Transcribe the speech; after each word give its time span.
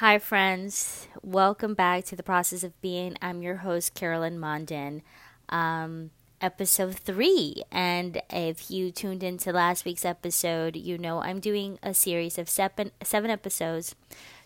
Hi, 0.00 0.18
friends. 0.18 1.08
Welcome 1.22 1.74
back 1.74 2.04
to 2.06 2.16
the 2.16 2.22
process 2.22 2.64
of 2.64 2.80
being. 2.80 3.18
I'm 3.20 3.42
your 3.42 3.56
host, 3.56 3.92
Carolyn 3.92 4.38
Mondin. 4.38 5.02
Um, 5.50 6.10
episode 6.40 6.94
three. 6.96 7.64
And 7.70 8.22
if 8.30 8.70
you 8.70 8.92
tuned 8.92 9.22
into 9.22 9.52
last 9.52 9.84
week's 9.84 10.06
episode, 10.06 10.74
you 10.74 10.96
know 10.96 11.20
I'm 11.20 11.38
doing 11.38 11.78
a 11.82 11.92
series 11.92 12.38
of 12.38 12.48
seven, 12.48 12.92
seven 13.02 13.30
episodes 13.30 13.94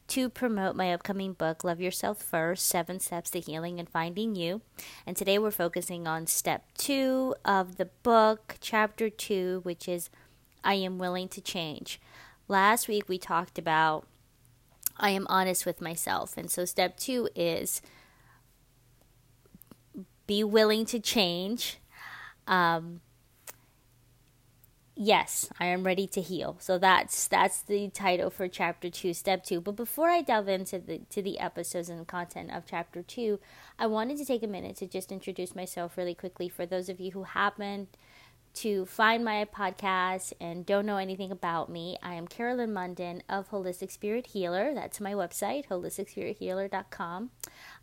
to 0.08 0.28
promote 0.28 0.74
my 0.74 0.92
upcoming 0.92 1.34
book, 1.34 1.62
Love 1.62 1.80
Yourself 1.80 2.20
First 2.20 2.66
Seven 2.66 2.98
Steps 2.98 3.30
to 3.30 3.38
Healing 3.38 3.78
and 3.78 3.88
Finding 3.88 4.34
You. 4.34 4.60
And 5.06 5.16
today 5.16 5.38
we're 5.38 5.52
focusing 5.52 6.08
on 6.08 6.26
step 6.26 6.64
two 6.76 7.36
of 7.44 7.76
the 7.76 7.90
book, 8.02 8.56
chapter 8.60 9.08
two, 9.08 9.60
which 9.62 9.86
is 9.86 10.10
I 10.64 10.74
Am 10.74 10.98
Willing 10.98 11.28
to 11.28 11.40
Change. 11.40 12.00
Last 12.48 12.88
week 12.88 13.08
we 13.08 13.18
talked 13.18 13.56
about 13.56 14.08
I 14.96 15.10
am 15.10 15.26
honest 15.28 15.66
with 15.66 15.80
myself. 15.80 16.36
And 16.36 16.50
so 16.50 16.64
step 16.64 16.96
two 16.96 17.28
is 17.34 17.82
be 20.26 20.42
willing 20.42 20.86
to 20.86 21.00
change. 21.00 21.78
Um, 22.46 23.00
yes, 24.96 25.50
I 25.58 25.66
am 25.66 25.84
ready 25.84 26.06
to 26.08 26.20
heal. 26.20 26.56
So 26.60 26.78
that's 26.78 27.28
that's 27.28 27.62
the 27.62 27.88
title 27.88 28.30
for 28.30 28.48
chapter 28.48 28.88
two, 28.90 29.12
step 29.14 29.44
two. 29.44 29.60
But 29.60 29.76
before 29.76 30.08
I 30.08 30.22
delve 30.22 30.48
into 30.48 30.78
the 30.78 31.00
to 31.10 31.22
the 31.22 31.38
episodes 31.38 31.88
and 31.88 32.06
content 32.06 32.52
of 32.52 32.64
chapter 32.66 33.02
two, 33.02 33.40
I 33.78 33.86
wanted 33.86 34.18
to 34.18 34.24
take 34.24 34.42
a 34.42 34.48
minute 34.48 34.76
to 34.76 34.86
just 34.86 35.12
introduce 35.12 35.54
myself 35.54 35.96
really 35.96 36.14
quickly 36.14 36.48
for 36.48 36.66
those 36.66 36.88
of 36.88 37.00
you 37.00 37.12
who 37.12 37.24
haven't 37.24 37.96
to 38.54 38.86
find 38.86 39.24
my 39.24 39.44
podcast 39.44 40.32
and 40.40 40.64
don't 40.64 40.86
know 40.86 40.96
anything 40.96 41.32
about 41.32 41.68
me, 41.68 41.96
I 42.02 42.14
am 42.14 42.28
Carolyn 42.28 42.72
Munden 42.72 43.22
of 43.28 43.50
Holistic 43.50 43.90
Spirit 43.90 44.28
Healer. 44.28 44.72
That's 44.74 45.00
my 45.00 45.12
website, 45.12 45.66
holisticspirithealer.com. 45.66 47.30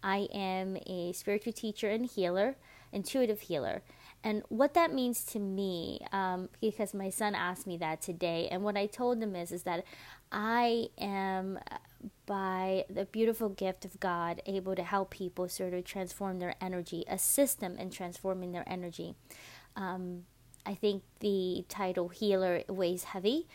I 0.02 0.28
am 0.34 0.78
a 0.88 1.12
spiritual 1.14 1.54
teacher 1.54 1.90
and 1.90 2.06
healer, 2.06 2.56
intuitive 2.92 3.42
healer. 3.42 3.84
And 4.24 4.44
what 4.50 4.74
that 4.76 4.94
means 4.94 5.26
to 5.26 5.40
me, 5.40 6.00
um, 6.12 6.48
because 6.62 6.94
my 6.94 7.10
son 7.10 7.36
asked 7.36 7.68
me 7.68 7.78
that 7.78 8.02
today, 8.02 8.48
and 8.50 8.64
what 8.64 8.78
I 8.78 8.86
told 8.86 9.22
him 9.22 9.36
is, 9.36 9.52
is 9.52 9.64
that 9.64 9.84
I 10.32 10.88
am, 10.98 11.60
by 12.26 12.86
the 12.90 13.06
beautiful 13.06 13.50
gift 13.50 13.84
of 13.84 14.00
God, 14.00 14.42
able 14.46 14.76
to 14.76 14.84
help 14.84 15.10
people 15.10 15.50
sort 15.50 15.74
of 15.74 15.84
transform 15.84 16.40
their 16.40 16.56
energy, 16.62 17.04
assist 17.10 17.60
them 17.60 17.78
in 17.78 17.90
transforming 17.90 18.52
their 18.52 18.68
energy. 18.68 19.16
Um, 19.76 20.26
I 20.66 20.74
think 20.76 21.04
the 21.20 21.66
title 21.70 22.10
healer 22.10 22.64
weighs 22.68 23.06
heavy 23.06 23.48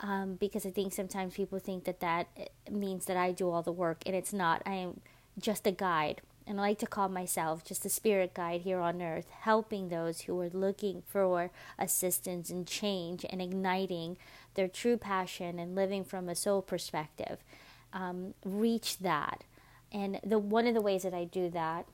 um, 0.00 0.34
because 0.34 0.66
I 0.66 0.70
think 0.70 0.92
sometimes 0.92 1.34
people 1.34 1.58
think 1.58 1.84
that 1.84 2.00
that 2.00 2.28
means 2.70 3.06
that 3.06 3.16
I 3.16 3.32
do 3.32 3.50
all 3.50 3.62
the 3.62 3.72
work, 3.72 3.98
and 4.06 4.14
it's 4.14 4.32
not. 4.32 4.62
I 4.66 4.74
am 4.74 5.00
just 5.38 5.66
a 5.66 5.72
guide 5.72 6.20
and 6.46 6.60
I 6.60 6.62
like 6.62 6.78
to 6.78 6.86
call 6.86 7.08
myself 7.08 7.64
just 7.64 7.84
a 7.84 7.88
spirit 7.88 8.32
guide 8.32 8.60
here 8.60 8.78
on 8.78 9.02
earth, 9.02 9.26
helping 9.40 9.88
those 9.88 10.22
who 10.22 10.40
are 10.40 10.48
looking 10.48 11.02
for 11.06 11.50
assistance 11.78 12.50
and 12.50 12.66
change 12.66 13.26
and 13.28 13.42
igniting 13.42 14.16
their 14.54 14.68
true 14.68 14.96
passion 14.96 15.58
and 15.58 15.74
living 15.74 16.04
from 16.04 16.28
a 16.28 16.36
soul 16.36 16.62
perspective. 16.62 17.38
Um, 17.92 18.34
reach 18.44 18.98
that. 18.98 19.42
And 19.90 20.20
the 20.24 20.38
one 20.38 20.66
of 20.66 20.74
the 20.74 20.80
ways 20.80 21.02
that 21.02 21.14
I 21.14 21.24
do 21.24 21.50
that 21.50 21.86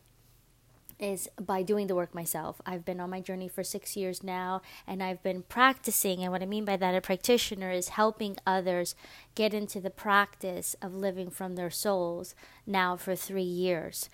is 1.02 1.28
by 1.38 1.62
doing 1.62 1.88
the 1.88 1.96
work 1.96 2.14
myself. 2.14 2.60
I've 2.64 2.84
been 2.84 3.00
on 3.00 3.10
my 3.10 3.20
journey 3.20 3.48
for 3.48 3.64
six 3.64 3.96
years 3.96 4.22
now, 4.22 4.62
and 4.86 5.02
I've 5.02 5.22
been 5.22 5.42
practicing. 5.42 6.22
And 6.22 6.30
what 6.30 6.42
I 6.42 6.46
mean 6.46 6.64
by 6.64 6.76
that, 6.76 6.94
a 6.94 7.00
practitioner 7.00 7.72
is 7.72 7.88
helping 7.88 8.36
others 8.46 8.94
get 9.34 9.52
into 9.52 9.80
the 9.80 9.90
practice 9.90 10.76
of 10.80 10.94
living 10.94 11.28
from 11.28 11.56
their 11.56 11.70
souls 11.70 12.36
now 12.66 12.96
for 12.96 13.16
three 13.16 13.42
years. 13.42 14.08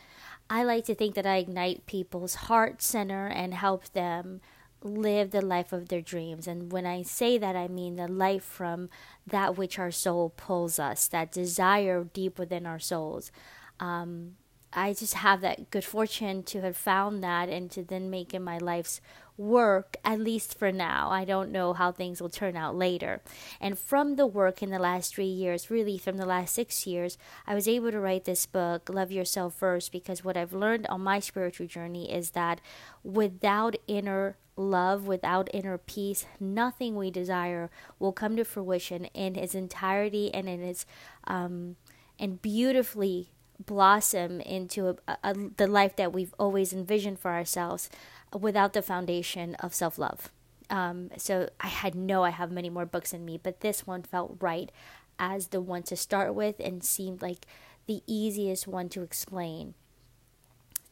I 0.48 0.64
like 0.64 0.86
to 0.86 0.94
think 0.94 1.14
that 1.14 1.26
I 1.26 1.36
ignite 1.36 1.84
people's 1.84 2.36
heart 2.36 2.80
center 2.80 3.26
and 3.26 3.52
help 3.52 3.92
them 3.92 4.40
live 4.82 5.30
the 5.30 5.42
life 5.42 5.74
of 5.74 5.88
their 5.88 6.00
dreams. 6.00 6.46
And 6.46 6.72
when 6.72 6.86
I 6.86 7.02
say 7.02 7.36
that, 7.36 7.54
I 7.54 7.68
mean 7.68 7.96
the 7.96 8.08
life 8.08 8.44
from 8.44 8.88
that 9.26 9.58
which 9.58 9.78
our 9.78 9.90
soul 9.90 10.32
pulls 10.38 10.78
us, 10.78 11.06
that 11.08 11.32
desire 11.32 12.04
deep 12.04 12.38
within 12.38 12.64
our 12.64 12.78
souls. 12.78 13.30
Um, 13.78 14.36
I 14.72 14.92
just 14.92 15.14
have 15.14 15.40
that 15.40 15.70
good 15.70 15.84
fortune 15.84 16.42
to 16.44 16.60
have 16.60 16.76
found 16.76 17.22
that 17.24 17.48
and 17.48 17.70
to 17.70 17.82
then 17.82 18.10
make 18.10 18.34
it 18.34 18.40
my 18.40 18.58
life's 18.58 19.00
work, 19.38 19.96
at 20.04 20.20
least 20.20 20.58
for 20.58 20.72
now. 20.72 21.10
I 21.10 21.24
don't 21.24 21.52
know 21.52 21.72
how 21.72 21.92
things 21.92 22.20
will 22.20 22.28
turn 22.28 22.56
out 22.56 22.74
later. 22.74 23.22
And 23.60 23.78
from 23.78 24.16
the 24.16 24.26
work 24.26 24.62
in 24.62 24.70
the 24.70 24.78
last 24.78 25.14
three 25.14 25.24
years, 25.24 25.70
really 25.70 25.96
from 25.96 26.16
the 26.16 26.26
last 26.26 26.54
six 26.54 26.86
years, 26.86 27.16
I 27.46 27.54
was 27.54 27.68
able 27.68 27.92
to 27.92 28.00
write 28.00 28.24
this 28.24 28.46
book, 28.46 28.90
Love 28.90 29.12
Yourself 29.12 29.54
First, 29.54 29.92
because 29.92 30.24
what 30.24 30.36
I've 30.36 30.52
learned 30.52 30.86
on 30.88 31.02
my 31.02 31.20
spiritual 31.20 31.68
journey 31.68 32.12
is 32.12 32.30
that 32.30 32.60
without 33.02 33.76
inner 33.86 34.36
love, 34.56 35.06
without 35.06 35.48
inner 35.54 35.78
peace, 35.78 36.26
nothing 36.40 36.96
we 36.96 37.10
desire 37.10 37.70
will 38.00 38.12
come 38.12 38.36
to 38.36 38.44
fruition 38.44 39.04
in 39.06 39.36
its 39.36 39.54
entirety 39.54 40.34
and 40.34 40.48
in 40.48 40.60
its 40.60 40.84
um, 41.28 41.76
and 42.18 42.42
beautifully 42.42 43.30
blossom 43.58 44.40
into 44.40 44.98
a, 45.06 45.16
a, 45.22 45.34
the 45.56 45.66
life 45.66 45.96
that 45.96 46.12
we've 46.12 46.34
always 46.38 46.72
envisioned 46.72 47.18
for 47.18 47.32
ourselves 47.32 47.90
without 48.38 48.72
the 48.72 48.82
foundation 48.82 49.54
of 49.56 49.74
self 49.74 49.98
love. 49.98 50.30
Um, 50.70 51.10
so 51.16 51.48
I 51.60 51.68
had 51.68 51.94
know 51.94 52.24
I 52.24 52.30
have 52.30 52.52
many 52.52 52.68
more 52.70 52.86
books 52.86 53.12
in 53.12 53.24
me, 53.24 53.38
but 53.42 53.60
this 53.60 53.86
one 53.86 54.02
felt 54.02 54.36
right 54.40 54.70
as 55.18 55.48
the 55.48 55.60
one 55.60 55.82
to 55.84 55.96
start 55.96 56.34
with 56.34 56.60
and 56.60 56.84
seemed 56.84 57.22
like 57.22 57.46
the 57.86 58.02
easiest 58.06 58.68
one 58.68 58.88
to 58.90 59.02
explain. 59.02 59.74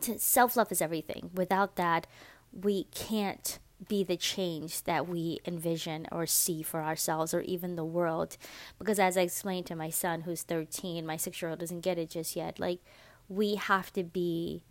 Self 0.01 0.57
love 0.57 0.73
is 0.73 0.83
everything. 0.83 1.31
Without 1.35 1.77
that, 1.77 2.07
we 2.53 2.85
can't 2.85 3.59
be 3.89 4.03
the 4.03 4.17
change 4.17 4.83
that 4.85 5.09
we 5.09 5.41
envision 5.47 6.07
or 6.11 6.27
see 6.27 6.63
for 6.63 6.83
ourselves 6.83 7.35
or 7.35 7.43
even 7.43 7.77
the 7.77 7.85
world. 7.85 8.37
Because 8.79 8.99
as 8.99 9.17
I 9.17 9.23
explained 9.23 9.67
to 9.67 9.77
my 9.77 9.91
son, 9.91 10.23
who's 10.23 10.43
13, 10.43 11.05
my 11.05 11.17
six 11.17 11.41
year 11.41 11.51
old 11.51 11.61
doesn't 11.61 11.81
get 11.81 11.99
it 11.99 12.11
just 12.11 12.37
yet, 12.37 12.59
like, 12.59 12.81
we 13.29 13.57
have 13.57 13.93
to 13.93 14.05
be 14.05 14.63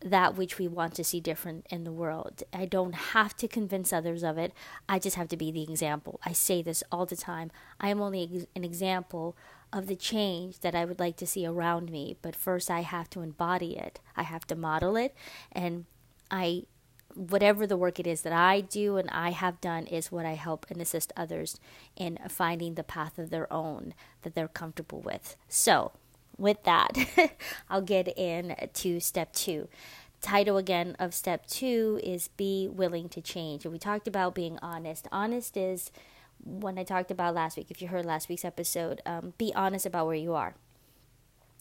that 0.00 0.36
which 0.36 0.58
we 0.58 0.68
want 0.68 0.94
to 0.94 1.02
see 1.02 1.20
different 1.20 1.66
in 1.70 1.84
the 1.84 1.92
world. 1.92 2.42
I 2.52 2.66
don't 2.66 2.94
have 2.94 3.36
to 3.38 3.48
convince 3.48 3.92
others 3.92 4.22
of 4.22 4.38
it. 4.38 4.52
I 4.88 4.98
just 4.98 5.16
have 5.16 5.28
to 5.28 5.36
be 5.36 5.50
the 5.50 5.64
example. 5.64 6.20
I 6.24 6.32
say 6.32 6.62
this 6.62 6.84
all 6.92 7.04
the 7.04 7.16
time. 7.16 7.50
I 7.80 7.88
am 7.88 8.00
only 8.00 8.46
an 8.54 8.64
example 8.64 9.36
of 9.72 9.86
the 9.86 9.96
change 9.96 10.60
that 10.60 10.74
I 10.74 10.84
would 10.84 11.00
like 11.00 11.16
to 11.16 11.26
see 11.26 11.46
around 11.46 11.90
me, 11.90 12.16
but 12.22 12.36
first 12.36 12.70
I 12.70 12.80
have 12.80 13.10
to 13.10 13.22
embody 13.22 13.76
it. 13.76 14.00
I 14.16 14.22
have 14.22 14.46
to 14.46 14.56
model 14.56 14.96
it 14.96 15.14
and 15.50 15.84
I 16.30 16.64
whatever 17.18 17.66
the 17.66 17.76
work 17.76 17.98
it 17.98 18.06
is 18.06 18.22
that 18.22 18.32
I 18.32 18.60
do 18.60 18.96
and 18.96 19.10
I 19.10 19.30
have 19.30 19.60
done 19.60 19.86
is 19.86 20.12
what 20.12 20.24
I 20.24 20.34
help 20.34 20.66
and 20.70 20.80
assist 20.80 21.12
others 21.16 21.58
in 21.96 22.18
finding 22.28 22.74
the 22.74 22.84
path 22.84 23.18
of 23.18 23.30
their 23.30 23.52
own 23.52 23.92
that 24.22 24.36
they're 24.36 24.46
comfortable 24.46 25.00
with. 25.00 25.36
So, 25.48 25.92
with 26.36 26.62
that, 26.62 26.92
I'll 27.70 27.82
get 27.82 28.16
in 28.16 28.54
to 28.72 29.00
step 29.00 29.32
two. 29.32 29.68
Title 30.20 30.56
again 30.56 30.94
of 31.00 31.12
step 31.12 31.46
two 31.46 32.00
is 32.04 32.28
be 32.28 32.68
willing 32.68 33.08
to 33.08 33.20
change. 33.20 33.64
And 33.64 33.72
we 33.72 33.78
talked 33.80 34.06
about 34.06 34.36
being 34.36 34.56
honest. 34.62 35.08
Honest 35.10 35.56
is 35.56 35.90
when 36.44 36.78
I 36.78 36.84
talked 36.84 37.10
about 37.10 37.34
last 37.34 37.56
week, 37.56 37.70
if 37.70 37.82
you 37.82 37.88
heard 37.88 38.04
last 38.04 38.28
week's 38.28 38.44
episode, 38.44 39.02
um, 39.04 39.34
be 39.38 39.52
honest 39.56 39.86
about 39.86 40.06
where 40.06 40.14
you 40.14 40.34
are. 40.34 40.54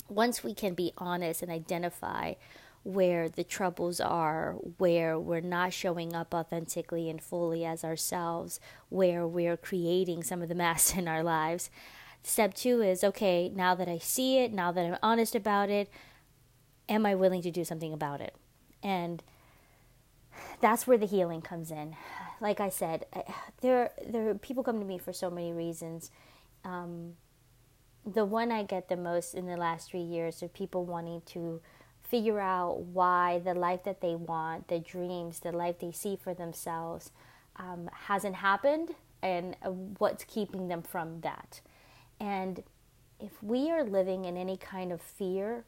Once 0.08 0.44
we 0.44 0.54
can 0.54 0.76
be 0.76 0.94
honest 1.00 1.42
and 1.42 1.52
identify 1.52 2.36
where 2.84 3.28
the 3.28 3.44
troubles 3.44 4.00
are, 4.00 4.54
where 4.78 5.20
we're 5.20 5.42
not 5.42 5.74
showing 5.74 6.16
up 6.16 6.34
authentically 6.34 7.10
and 7.10 7.22
fully 7.22 7.66
as 7.66 7.84
ourselves, 7.84 8.60
where 8.90 9.28
we're 9.28 9.58
creating 9.58 10.24
some 10.24 10.42
of 10.42 10.50
the 10.50 10.56
mess 10.64 10.96
in 10.96 11.08
our 11.08 11.24
lives. 11.24 11.70
Step 12.24 12.54
two 12.54 12.82
is 12.82 13.04
okay, 13.04 13.50
now 13.50 13.76
that 13.76 13.88
I 13.88 13.98
see 13.98 14.40
it, 14.40 14.52
now 14.52 14.72
that 14.72 14.86
I'm 14.86 14.98
honest 15.02 15.36
about 15.36 15.70
it, 15.70 15.90
am 16.90 17.06
I 17.06 17.16
willing 17.16 17.42
to 17.44 17.52
do 17.52 17.64
something 17.64 17.94
about 17.94 18.22
it? 18.22 18.36
And 18.84 19.24
that's 20.62 20.88
where 20.88 20.98
the 20.98 21.06
healing 21.06 21.42
comes 21.42 21.72
in. 21.72 21.96
Like 22.40 22.60
I 22.60 22.70
said, 22.70 23.06
there 23.62 23.92
there 24.06 24.36
people 24.36 24.64
come 24.64 24.80
to 24.80 24.86
me 24.86 24.98
for 24.98 25.14
so 25.14 25.30
many 25.30 25.54
reasons. 25.54 26.12
Um, 26.64 27.14
the 28.06 28.26
one 28.26 28.52
I 28.52 28.64
get 28.64 28.88
the 28.90 28.98
most 28.98 29.34
in 29.34 29.48
the 29.48 29.58
last 29.58 29.90
three 29.90 30.02
years 30.02 30.42
are 30.42 30.48
people 30.48 30.86
wanting 30.86 31.22
to 31.28 31.62
figure 32.10 32.40
out 32.40 32.80
why 32.80 33.40
the 33.40 33.54
life 33.54 33.84
that 33.84 34.02
they 34.02 34.16
want, 34.16 34.68
the 34.68 34.80
dreams, 34.80 35.40
the 35.40 35.52
life 35.52 35.80
they 35.80 35.92
see 35.92 36.16
for 36.16 36.34
themselves 36.34 37.12
um, 37.58 37.90
hasn't 38.08 38.36
happened 38.36 38.96
and 39.22 39.56
uh, 39.64 39.70
what's 39.72 40.24
keeping 40.24 40.68
them 40.68 40.82
from 40.82 41.22
that. 41.22 41.62
And 42.20 42.64
if 43.20 43.42
we 43.42 43.72
are 43.72 43.84
living 43.84 44.26
in 44.26 44.38
any 44.38 44.58
kind 44.58 44.92
of 44.92 45.02
fear, 45.02 45.66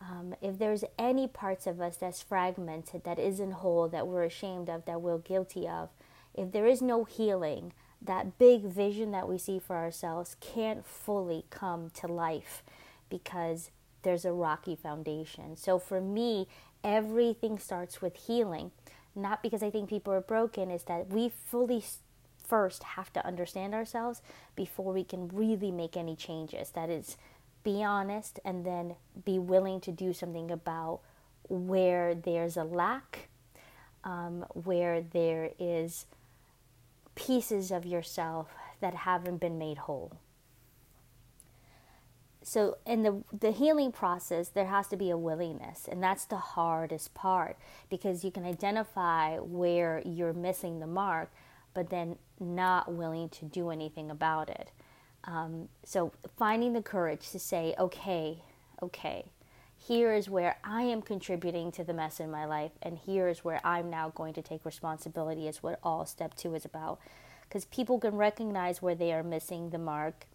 um, 0.00 0.34
if 0.40 0.58
there's 0.58 0.84
any 0.98 1.26
parts 1.26 1.66
of 1.66 1.80
us 1.80 1.96
that's 1.96 2.22
fragmented, 2.22 3.04
that 3.04 3.18
isn't 3.18 3.52
whole, 3.52 3.88
that 3.88 4.06
we're 4.06 4.24
ashamed 4.24 4.68
of, 4.68 4.84
that 4.86 5.00
we're 5.00 5.18
guilty 5.18 5.66
of, 5.68 5.90
if 6.34 6.52
there 6.52 6.66
is 6.66 6.80
no 6.80 7.04
healing, 7.04 7.72
that 8.00 8.38
big 8.38 8.62
vision 8.62 9.10
that 9.10 9.28
we 9.28 9.38
see 9.38 9.58
for 9.58 9.76
ourselves 9.76 10.36
can't 10.40 10.86
fully 10.86 11.44
come 11.50 11.90
to 11.90 12.06
life 12.06 12.62
because 13.08 13.70
there's 14.08 14.24
a 14.24 14.32
rocky 14.32 14.74
foundation. 14.74 15.54
So 15.54 15.78
for 15.78 16.00
me, 16.00 16.48
everything 16.82 17.58
starts 17.58 18.00
with 18.00 18.16
healing. 18.16 18.70
Not 19.14 19.42
because 19.42 19.62
I 19.62 19.68
think 19.68 19.90
people 19.90 20.14
are 20.14 20.22
broken, 20.22 20.70
is 20.70 20.84
that 20.84 21.08
we 21.10 21.28
fully 21.28 21.84
first 22.42 22.82
have 22.82 23.12
to 23.12 23.26
understand 23.26 23.74
ourselves 23.74 24.22
before 24.56 24.94
we 24.94 25.04
can 25.04 25.28
really 25.28 25.70
make 25.70 25.94
any 25.94 26.16
changes. 26.16 26.70
That 26.70 26.88
is, 26.88 27.18
be 27.62 27.84
honest 27.84 28.40
and 28.46 28.64
then 28.64 28.94
be 29.26 29.38
willing 29.38 29.78
to 29.82 29.92
do 29.92 30.14
something 30.14 30.50
about 30.50 31.00
where 31.50 32.14
there's 32.14 32.56
a 32.56 32.64
lack, 32.64 33.28
um, 34.04 34.46
where 34.54 35.02
there 35.02 35.50
is 35.58 36.06
pieces 37.14 37.70
of 37.70 37.84
yourself 37.84 38.48
that 38.80 38.94
haven't 38.94 39.36
been 39.36 39.58
made 39.58 39.76
whole. 39.76 40.12
So 42.48 42.78
in 42.86 43.02
the 43.02 43.22
the 43.38 43.50
healing 43.50 43.92
process 43.92 44.48
there 44.48 44.64
has 44.64 44.88
to 44.88 44.96
be 44.96 45.10
a 45.10 45.18
willingness 45.18 45.86
and 45.86 46.02
that's 46.02 46.24
the 46.24 46.38
hardest 46.38 47.12
part 47.12 47.58
because 47.90 48.24
you 48.24 48.30
can 48.30 48.46
identify 48.46 49.36
where 49.36 50.00
you're 50.06 50.32
missing 50.32 50.80
the 50.80 50.86
mark 50.86 51.30
but 51.74 51.90
then 51.90 52.16
not 52.40 52.90
willing 52.90 53.28
to 53.28 53.44
do 53.44 53.68
anything 53.68 54.10
about 54.10 54.48
it. 54.48 54.70
Um, 55.24 55.68
so 55.84 56.10
finding 56.38 56.72
the 56.72 56.80
courage 56.80 57.30
to 57.32 57.38
say, 57.38 57.74
okay, 57.78 58.42
okay, 58.82 59.26
here 59.76 60.14
is 60.14 60.30
where 60.30 60.56
I 60.64 60.84
am 60.84 61.02
contributing 61.02 61.70
to 61.72 61.84
the 61.84 61.92
mess 61.92 62.18
in 62.18 62.30
my 62.30 62.46
life, 62.46 62.72
and 62.80 62.96
here 62.96 63.28
is 63.28 63.44
where 63.44 63.60
I'm 63.62 63.90
now 63.90 64.08
going 64.08 64.32
to 64.34 64.42
take 64.42 64.64
responsibility, 64.64 65.46
is 65.46 65.62
what 65.62 65.78
all 65.82 66.06
step 66.06 66.34
two 66.34 66.54
is 66.54 66.64
about. 66.64 66.98
Because 67.42 67.66
people 67.66 67.98
can 67.98 68.16
recognize 68.16 68.80
where 68.80 68.94
they 68.94 69.12
are 69.12 69.22
missing 69.22 69.68
the 69.68 69.78
mark 69.78 70.26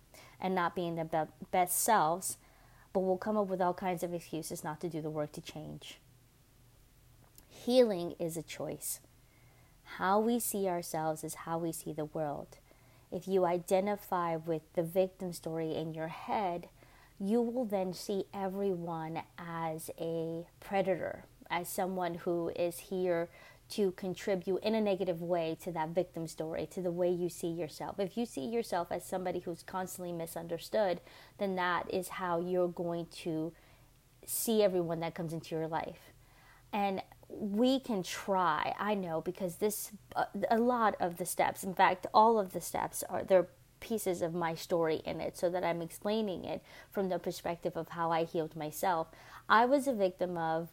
and 0.43 0.53
not 0.53 0.75
being 0.75 0.95
their 0.95 1.05
be- 1.05 1.31
best 1.51 1.81
selves, 1.81 2.37
but 2.91 2.99
will 2.99 3.17
come 3.17 3.37
up 3.37 3.47
with 3.47 3.61
all 3.61 3.73
kinds 3.73 4.03
of 4.03 4.13
excuses 4.13 4.63
not 4.63 4.79
to 4.81 4.89
do 4.89 5.01
the 5.01 5.09
work 5.09 5.31
to 5.31 5.41
change. 5.41 5.99
Healing 7.49 8.13
is 8.19 8.35
a 8.35 8.43
choice. 8.43 8.99
How 9.97 10.19
we 10.19 10.39
see 10.39 10.67
ourselves 10.67 11.23
is 11.23 11.33
how 11.33 11.57
we 11.57 11.71
see 11.71 11.93
the 11.93 12.05
world. 12.05 12.57
If 13.11 13.27
you 13.27 13.45
identify 13.45 14.35
with 14.35 14.61
the 14.73 14.83
victim 14.83 15.33
story 15.33 15.73
in 15.73 15.93
your 15.93 16.09
head, 16.09 16.67
you 17.19 17.41
will 17.41 17.65
then 17.65 17.93
see 17.93 18.25
everyone 18.33 19.21
as 19.37 19.89
a 19.99 20.45
predator, 20.59 21.25
as 21.49 21.69
someone 21.69 22.15
who 22.15 22.49
is 22.55 22.79
here 22.79 23.29
to 23.75 23.91
contribute 23.91 24.57
in 24.57 24.75
a 24.75 24.81
negative 24.81 25.21
way 25.21 25.57
to 25.63 25.71
that 25.71 25.89
victim 25.89 26.27
story, 26.27 26.67
to 26.67 26.81
the 26.81 26.91
way 26.91 27.09
you 27.09 27.29
see 27.29 27.47
yourself. 27.47 27.99
If 27.99 28.17
you 28.17 28.25
see 28.25 28.45
yourself 28.45 28.89
as 28.91 29.05
somebody 29.05 29.39
who's 29.39 29.63
constantly 29.63 30.11
misunderstood, 30.11 31.01
then 31.39 31.55
that 31.55 31.91
is 31.91 32.07
how 32.09 32.39
you're 32.39 32.67
going 32.67 33.07
to 33.23 33.53
see 34.25 34.61
everyone 34.61 34.99
that 34.99 35.15
comes 35.15 35.33
into 35.33 35.55
your 35.55 35.67
life. 35.67 36.11
And 36.71 37.01
we 37.29 37.79
can 37.79 38.03
try. 38.03 38.75
I 38.77 38.93
know 38.93 39.21
because 39.21 39.55
this 39.55 39.91
uh, 40.15 40.25
a 40.51 40.57
lot 40.57 40.95
of 40.99 41.17
the 41.17 41.25
steps, 41.25 41.63
in 41.63 41.73
fact, 41.73 42.05
all 42.13 42.37
of 42.39 42.53
the 42.53 42.61
steps 42.61 43.03
are 43.09 43.23
there 43.23 43.47
pieces 43.79 44.21
of 44.21 44.33
my 44.33 44.55
story 44.55 45.01
in 45.03 45.19
it 45.19 45.37
so 45.37 45.49
that 45.49 45.63
I'm 45.63 45.81
explaining 45.81 46.45
it 46.45 46.63
from 46.91 47.09
the 47.09 47.19
perspective 47.19 47.75
of 47.75 47.89
how 47.89 48.11
I 48.11 48.23
healed 48.23 48.55
myself. 48.55 49.07
I 49.49 49.65
was 49.65 49.87
a 49.87 49.93
victim 49.93 50.37
of 50.37 50.69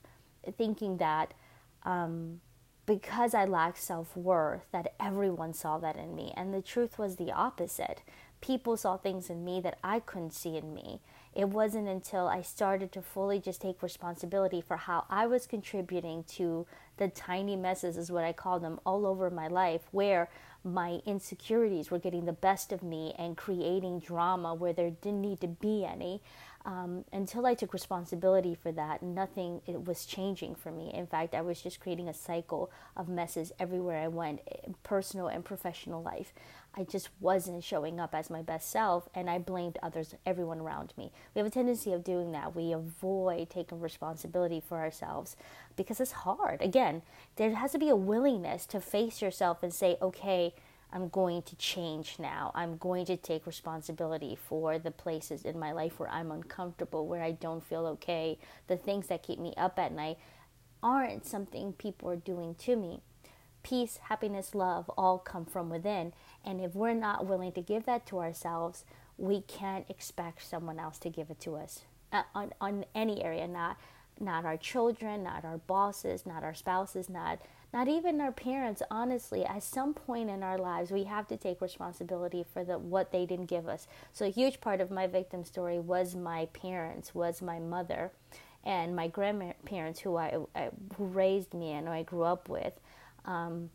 thinking 0.56 0.98
that 0.98 1.34
um, 1.82 2.40
because 2.90 3.34
I 3.34 3.44
lacked 3.44 3.78
self 3.78 4.16
worth, 4.16 4.62
that 4.72 4.94
everyone 4.98 5.54
saw 5.54 5.78
that 5.78 5.94
in 5.94 6.16
me. 6.16 6.34
And 6.36 6.52
the 6.52 6.60
truth 6.60 6.98
was 6.98 7.14
the 7.14 7.30
opposite. 7.30 8.02
People 8.40 8.76
saw 8.76 8.96
things 8.96 9.30
in 9.30 9.44
me 9.44 9.60
that 9.60 9.78
I 9.84 10.00
couldn't 10.00 10.32
see 10.32 10.56
in 10.56 10.74
me 10.74 11.00
it 11.34 11.48
wasn't 11.48 11.88
until 11.88 12.26
I 12.26 12.42
started 12.42 12.90
to 12.92 13.02
fully 13.02 13.38
just 13.38 13.60
take 13.60 13.82
responsibility 13.82 14.60
for 14.60 14.76
how 14.76 15.04
I 15.08 15.26
was 15.26 15.46
contributing 15.46 16.24
to 16.30 16.66
the 16.96 17.08
tiny 17.08 17.56
messes, 17.56 17.96
is 17.96 18.10
what 18.10 18.24
I 18.24 18.32
call 18.32 18.58
them, 18.58 18.80
all 18.84 19.06
over 19.06 19.30
my 19.30 19.46
life, 19.46 19.82
where 19.92 20.28
my 20.64 21.00
insecurities 21.06 21.90
were 21.90 21.98
getting 22.00 22.24
the 22.24 22.32
best 22.32 22.72
of 22.72 22.82
me 22.82 23.14
and 23.16 23.36
creating 23.36 24.00
drama 24.00 24.54
where 24.54 24.72
there 24.72 24.90
didn't 24.90 25.20
need 25.20 25.40
to 25.40 25.48
be 25.48 25.84
any. 25.84 26.20
Um, 26.66 27.04
until 27.12 27.46
I 27.46 27.54
took 27.54 27.72
responsibility 27.72 28.54
for 28.54 28.70
that, 28.72 29.02
nothing 29.02 29.62
it 29.66 29.86
was 29.86 30.04
changing 30.04 30.54
for 30.54 30.70
me. 30.70 30.92
In 30.92 31.06
fact, 31.06 31.34
I 31.34 31.40
was 31.40 31.62
just 31.62 31.80
creating 31.80 32.08
a 32.08 32.14
cycle 32.14 32.70
of 32.96 33.08
messes 33.08 33.50
everywhere 33.58 34.02
I 34.02 34.08
went, 34.08 34.40
personal 34.82 35.28
and 35.28 35.42
professional 35.42 36.02
life. 36.02 36.34
I 36.76 36.84
just 36.84 37.08
wasn't 37.18 37.64
showing 37.64 37.98
up 37.98 38.14
as 38.14 38.30
my 38.30 38.42
best 38.42 38.70
self, 38.70 39.08
and 39.14 39.28
I 39.28 39.38
blamed 39.38 39.78
others, 39.82 40.14
everyone 40.26 40.60
around 40.60 40.92
me. 40.96 41.10
We 41.34 41.40
have 41.40 41.46
a 41.46 41.50
tendency 41.50 41.92
of 41.92 42.04
doing 42.04 42.30
that. 42.32 42.54
We 42.54 42.72
avoid 42.72 43.48
taking 43.50 43.80
responsibility 43.80 44.60
for 44.60 44.78
ourselves 44.78 45.36
because 45.76 45.98
it's 45.98 46.12
hard. 46.12 46.60
Again, 46.60 47.02
there 47.36 47.54
has 47.54 47.72
to 47.72 47.78
be 47.78 47.88
a 47.88 47.96
willingness 47.96 48.66
to 48.66 48.80
face 48.80 49.22
yourself 49.22 49.62
and 49.62 49.72
say, 49.72 49.96
okay, 50.00 50.54
I'm 50.92 51.08
going 51.08 51.42
to 51.42 51.56
change 51.56 52.16
now. 52.18 52.50
I'm 52.54 52.76
going 52.76 53.06
to 53.06 53.16
take 53.16 53.46
responsibility 53.46 54.36
for 54.36 54.78
the 54.78 54.90
places 54.90 55.44
in 55.44 55.58
my 55.58 55.72
life 55.72 55.98
where 55.98 56.10
I'm 56.10 56.30
uncomfortable, 56.30 57.06
where 57.06 57.22
I 57.22 57.32
don't 57.32 57.64
feel 57.64 57.86
okay. 57.86 58.38
The 58.66 58.76
things 58.76 59.06
that 59.06 59.22
keep 59.22 59.38
me 59.38 59.54
up 59.56 59.78
at 59.78 59.92
night 59.92 60.18
aren't 60.82 61.26
something 61.26 61.72
people 61.74 62.10
are 62.10 62.16
doing 62.16 62.54
to 62.56 62.76
me 62.76 63.00
peace, 63.62 63.98
happiness, 64.08 64.54
love 64.54 64.90
all 64.96 65.18
come 65.18 65.44
from 65.44 65.68
within. 65.68 66.12
And 66.44 66.60
if 66.60 66.74
we're 66.74 66.94
not 66.94 67.26
willing 67.26 67.52
to 67.52 67.60
give 67.60 67.84
that 67.86 68.06
to 68.06 68.18
ourselves, 68.18 68.84
we 69.18 69.42
can't 69.42 69.88
expect 69.90 70.46
someone 70.46 70.78
else 70.78 70.98
to 71.00 71.10
give 71.10 71.30
it 71.30 71.40
to 71.40 71.56
us 71.56 71.82
uh, 72.12 72.22
on, 72.34 72.52
on 72.60 72.84
any 72.94 73.22
area, 73.22 73.46
not 73.46 73.76
not 74.22 74.44
our 74.44 74.58
children, 74.58 75.22
not 75.22 75.46
our 75.46 75.56
bosses, 75.56 76.26
not 76.26 76.44
our 76.44 76.52
spouses, 76.52 77.08
not 77.08 77.40
not 77.72 77.88
even 77.88 78.20
our 78.20 78.32
parents 78.32 78.82
honestly 78.90 79.44
at 79.44 79.62
some 79.62 79.94
point 79.94 80.28
in 80.28 80.42
our 80.42 80.58
lives 80.58 80.90
we 80.90 81.04
have 81.04 81.26
to 81.26 81.36
take 81.36 81.60
responsibility 81.60 82.44
for 82.52 82.64
the 82.64 82.78
what 82.78 83.12
they 83.12 83.24
didn't 83.26 83.46
give 83.46 83.68
us 83.68 83.86
so 84.12 84.26
a 84.26 84.30
huge 84.30 84.60
part 84.60 84.80
of 84.80 84.90
my 84.90 85.06
victim 85.06 85.44
story 85.44 85.78
was 85.78 86.14
my 86.14 86.46
parents 86.46 87.14
was 87.14 87.40
my 87.40 87.58
mother 87.58 88.10
and 88.64 88.94
my 88.94 89.08
grandparents 89.08 90.00
who 90.00 90.16
I, 90.16 90.38
I 90.54 90.70
who 90.96 91.06
raised 91.06 91.54
me 91.54 91.72
and 91.72 91.88
I 91.88 92.02
grew 92.02 92.22
up 92.24 92.48
with 92.48 92.78
um, 93.24 93.70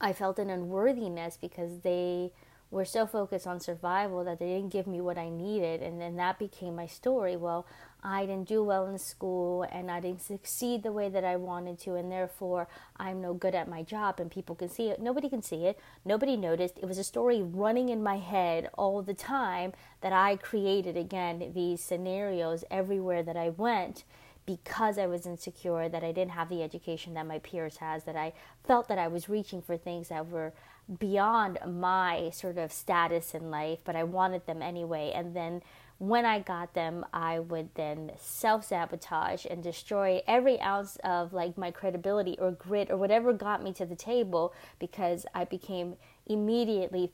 I 0.00 0.12
felt 0.12 0.38
an 0.38 0.50
unworthiness 0.50 1.38
because 1.40 1.80
they 1.80 2.32
were 2.70 2.84
so 2.84 3.06
focused 3.06 3.46
on 3.46 3.60
survival 3.60 4.24
that 4.24 4.38
they 4.38 4.46
didn't 4.46 4.72
give 4.72 4.86
me 4.86 5.00
what 5.00 5.16
I 5.16 5.28
needed. 5.28 5.82
And 5.82 6.00
then 6.00 6.16
that 6.16 6.38
became 6.38 6.76
my 6.76 6.86
story. 6.86 7.36
Well, 7.36 7.66
I 8.08 8.24
didn't 8.24 8.46
do 8.46 8.62
well 8.62 8.86
in 8.86 8.98
school 8.98 9.64
and 9.64 9.90
I 9.90 9.98
didn't 9.98 10.22
succeed 10.22 10.84
the 10.84 10.92
way 10.92 11.08
that 11.08 11.24
I 11.24 11.34
wanted 11.34 11.80
to, 11.80 11.96
and 11.96 12.10
therefore 12.10 12.68
I'm 12.96 13.20
no 13.20 13.34
good 13.34 13.54
at 13.56 13.68
my 13.68 13.82
job, 13.82 14.20
and 14.20 14.30
people 14.30 14.54
can 14.54 14.68
see 14.68 14.90
it. 14.90 15.00
Nobody 15.00 15.28
can 15.28 15.42
see 15.42 15.66
it. 15.66 15.76
Nobody 16.04 16.36
noticed. 16.36 16.78
It 16.78 16.86
was 16.86 16.98
a 16.98 17.04
story 17.04 17.42
running 17.42 17.88
in 17.88 18.04
my 18.04 18.18
head 18.18 18.70
all 18.78 19.02
the 19.02 19.12
time 19.12 19.72
that 20.02 20.12
I 20.12 20.36
created 20.36 20.96
again 20.96 21.50
these 21.52 21.82
scenarios 21.82 22.64
everywhere 22.70 23.24
that 23.24 23.36
I 23.36 23.48
went 23.48 24.04
because 24.46 24.98
I 24.98 25.06
was 25.08 25.26
insecure, 25.26 25.88
that 25.88 26.04
I 26.04 26.12
didn't 26.12 26.30
have 26.30 26.48
the 26.48 26.62
education 26.62 27.14
that 27.14 27.26
my 27.26 27.40
peers 27.40 27.78
has, 27.78 28.04
that 28.04 28.14
I 28.14 28.32
felt 28.64 28.86
that 28.86 28.98
I 28.98 29.08
was 29.08 29.28
reaching 29.28 29.60
for 29.60 29.76
things 29.76 30.10
that 30.10 30.28
were 30.28 30.52
beyond 31.00 31.58
my 31.66 32.30
sort 32.30 32.56
of 32.56 32.70
status 32.70 33.34
in 33.34 33.50
life, 33.50 33.80
but 33.84 33.96
I 33.96 34.04
wanted 34.04 34.46
them 34.46 34.62
anyway. 34.62 35.10
And 35.12 35.34
then 35.34 35.62
when 35.98 36.26
I 36.26 36.40
got 36.40 36.74
them, 36.74 37.06
I 37.12 37.38
would 37.38 37.70
then 37.74 38.12
self 38.18 38.64
sabotage 38.64 39.46
and 39.48 39.62
destroy 39.62 40.22
every 40.26 40.60
ounce 40.60 40.96
of 41.02 41.32
like 41.32 41.56
my 41.56 41.70
credibility 41.70 42.36
or 42.38 42.52
grit 42.52 42.90
or 42.90 42.96
whatever 42.96 43.32
got 43.32 43.62
me 43.62 43.72
to 43.74 43.86
the 43.86 43.96
table 43.96 44.52
because 44.78 45.24
I 45.34 45.44
became 45.44 45.96
immediately 46.26 47.10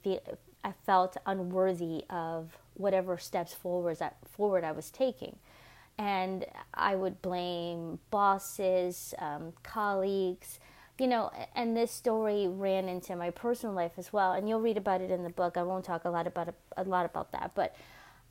I 0.65 0.73
felt 0.85 1.17
unworthy 1.27 2.05
of 2.11 2.57
whatever 2.75 3.19
steps 3.19 3.53
forward 3.53 3.99
forward 4.25 4.65
I 4.65 4.73
was 4.73 4.91
taking 4.91 5.37
and 5.99 6.45
I 6.75 6.97
would 6.97 7.21
blame 7.23 7.99
bosses, 8.11 9.15
um, 9.19 9.53
colleagues, 9.63 10.59
you 10.99 11.07
know, 11.07 11.31
and 11.55 11.77
this 11.77 11.91
story 11.91 12.49
ran 12.49 12.89
into 12.89 13.15
my 13.17 13.31
personal 13.31 13.75
life 13.75 13.93
as 13.99 14.13
well. 14.13 14.33
And 14.33 14.49
you'll 14.49 14.61
read 14.61 14.77
about 14.77 15.01
it 15.01 15.11
in 15.11 15.23
the 15.23 15.31
book. 15.31 15.57
I 15.57 15.63
won't 15.63 15.85
talk 15.85 16.05
a 16.05 16.11
lot 16.11 16.27
about 16.27 16.55
a 16.77 16.85
lot 16.85 17.07
about 17.07 17.33
that, 17.33 17.53
but 17.55 17.75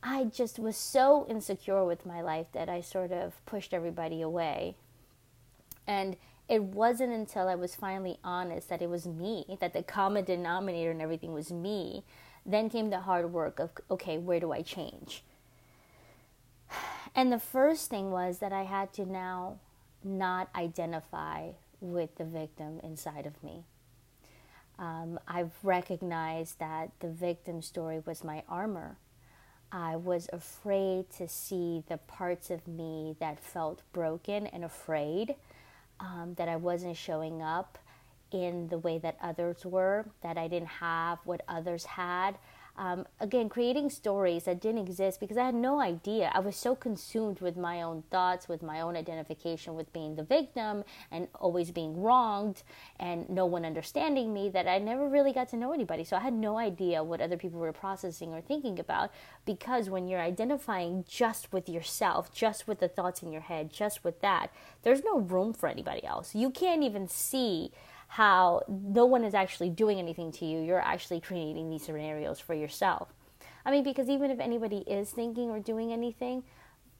I 0.02 0.24
just 0.24 0.58
was 0.58 0.76
so 0.76 1.26
insecure 1.28 1.84
with 1.84 2.04
my 2.04 2.20
life 2.20 2.46
that 2.52 2.68
I 2.68 2.80
sort 2.80 3.12
of 3.12 3.44
pushed 3.46 3.72
everybody 3.72 4.20
away. 4.20 4.76
And 5.86 6.16
it 6.48 6.62
wasn't 6.62 7.12
until 7.12 7.48
I 7.48 7.54
was 7.54 7.74
finally 7.74 8.18
honest 8.24 8.68
that 8.68 8.82
it 8.82 8.90
was 8.90 9.06
me, 9.06 9.56
that 9.60 9.72
the 9.72 9.82
common 9.82 10.24
denominator 10.24 10.90
and 10.90 11.00
everything 11.00 11.32
was 11.32 11.52
me. 11.52 12.04
Then 12.44 12.68
came 12.68 12.90
the 12.90 13.00
hard 13.00 13.32
work 13.32 13.60
of, 13.60 13.70
okay, 13.90 14.18
where 14.18 14.40
do 14.40 14.52
I 14.52 14.62
change? 14.62 15.24
And 17.14 17.30
the 17.30 17.38
first 17.38 17.90
thing 17.90 18.10
was 18.10 18.38
that 18.38 18.54
I 18.54 18.62
had 18.62 18.94
to 18.94 19.04
now 19.04 19.58
not 20.02 20.48
identify 20.54 21.50
with 21.78 22.16
the 22.16 22.24
victim 22.24 22.80
inside 22.82 23.26
of 23.26 23.42
me. 23.42 23.64
Um, 24.78 25.20
I've 25.28 25.52
recognized 25.62 26.58
that 26.58 26.90
the 27.00 27.10
victim 27.10 27.60
story 27.60 28.00
was 28.04 28.24
my 28.24 28.42
armor. 28.48 28.96
I 29.72 29.96
was 29.96 30.28
afraid 30.34 31.08
to 31.16 31.26
see 31.26 31.82
the 31.88 31.96
parts 31.96 32.50
of 32.50 32.68
me 32.68 33.16
that 33.20 33.40
felt 33.40 33.80
broken 33.94 34.46
and 34.48 34.64
afraid 34.64 35.34
um, 35.98 36.34
that 36.36 36.46
I 36.46 36.56
wasn't 36.56 36.96
showing 36.96 37.40
up 37.40 37.78
in 38.30 38.68
the 38.68 38.78
way 38.78 38.98
that 38.98 39.16
others 39.22 39.64
were, 39.64 40.04
that 40.22 40.36
I 40.36 40.46
didn't 40.46 40.68
have 40.68 41.20
what 41.24 41.40
others 41.48 41.86
had. 41.86 42.36
Um, 42.76 43.06
again, 43.20 43.48
creating 43.50 43.90
stories 43.90 44.44
that 44.44 44.60
didn't 44.60 44.80
exist 44.80 45.20
because 45.20 45.36
I 45.36 45.44
had 45.44 45.54
no 45.54 45.78
idea. 45.80 46.30
I 46.34 46.40
was 46.40 46.56
so 46.56 46.74
consumed 46.74 47.40
with 47.40 47.56
my 47.56 47.82
own 47.82 48.02
thoughts, 48.10 48.48
with 48.48 48.62
my 48.62 48.80
own 48.80 48.96
identification 48.96 49.74
with 49.74 49.92
being 49.92 50.16
the 50.16 50.22
victim 50.22 50.84
and 51.10 51.28
always 51.34 51.70
being 51.70 52.00
wronged 52.00 52.62
and 52.98 53.28
no 53.28 53.44
one 53.44 53.66
understanding 53.66 54.32
me 54.32 54.48
that 54.50 54.66
I 54.66 54.78
never 54.78 55.06
really 55.06 55.32
got 55.32 55.50
to 55.50 55.56
know 55.56 55.72
anybody. 55.72 56.02
So 56.02 56.16
I 56.16 56.20
had 56.20 56.32
no 56.32 56.56
idea 56.56 57.04
what 57.04 57.20
other 57.20 57.36
people 57.36 57.60
were 57.60 57.72
processing 57.72 58.32
or 58.32 58.40
thinking 58.40 58.78
about 58.78 59.10
because 59.44 59.90
when 59.90 60.08
you're 60.08 60.20
identifying 60.20 61.04
just 61.06 61.52
with 61.52 61.68
yourself, 61.68 62.32
just 62.32 62.66
with 62.66 62.80
the 62.80 62.88
thoughts 62.88 63.22
in 63.22 63.32
your 63.32 63.42
head, 63.42 63.70
just 63.70 64.02
with 64.02 64.20
that, 64.22 64.50
there's 64.82 65.04
no 65.04 65.18
room 65.18 65.52
for 65.52 65.68
anybody 65.68 66.04
else. 66.04 66.34
You 66.34 66.50
can't 66.50 66.82
even 66.82 67.06
see 67.06 67.70
how 68.12 68.60
no 68.68 69.06
one 69.06 69.24
is 69.24 69.32
actually 69.32 69.70
doing 69.70 69.98
anything 69.98 70.30
to 70.30 70.44
you. 70.44 70.60
You're 70.60 70.82
actually 70.82 71.18
creating 71.18 71.70
these 71.70 71.82
scenarios 71.82 72.38
for 72.38 72.52
yourself. 72.52 73.08
I 73.64 73.70
mean, 73.70 73.82
because 73.82 74.10
even 74.10 74.30
if 74.30 74.38
anybody 74.38 74.84
is 74.86 75.10
thinking 75.10 75.48
or 75.48 75.60
doing 75.60 75.94
anything, 75.94 76.42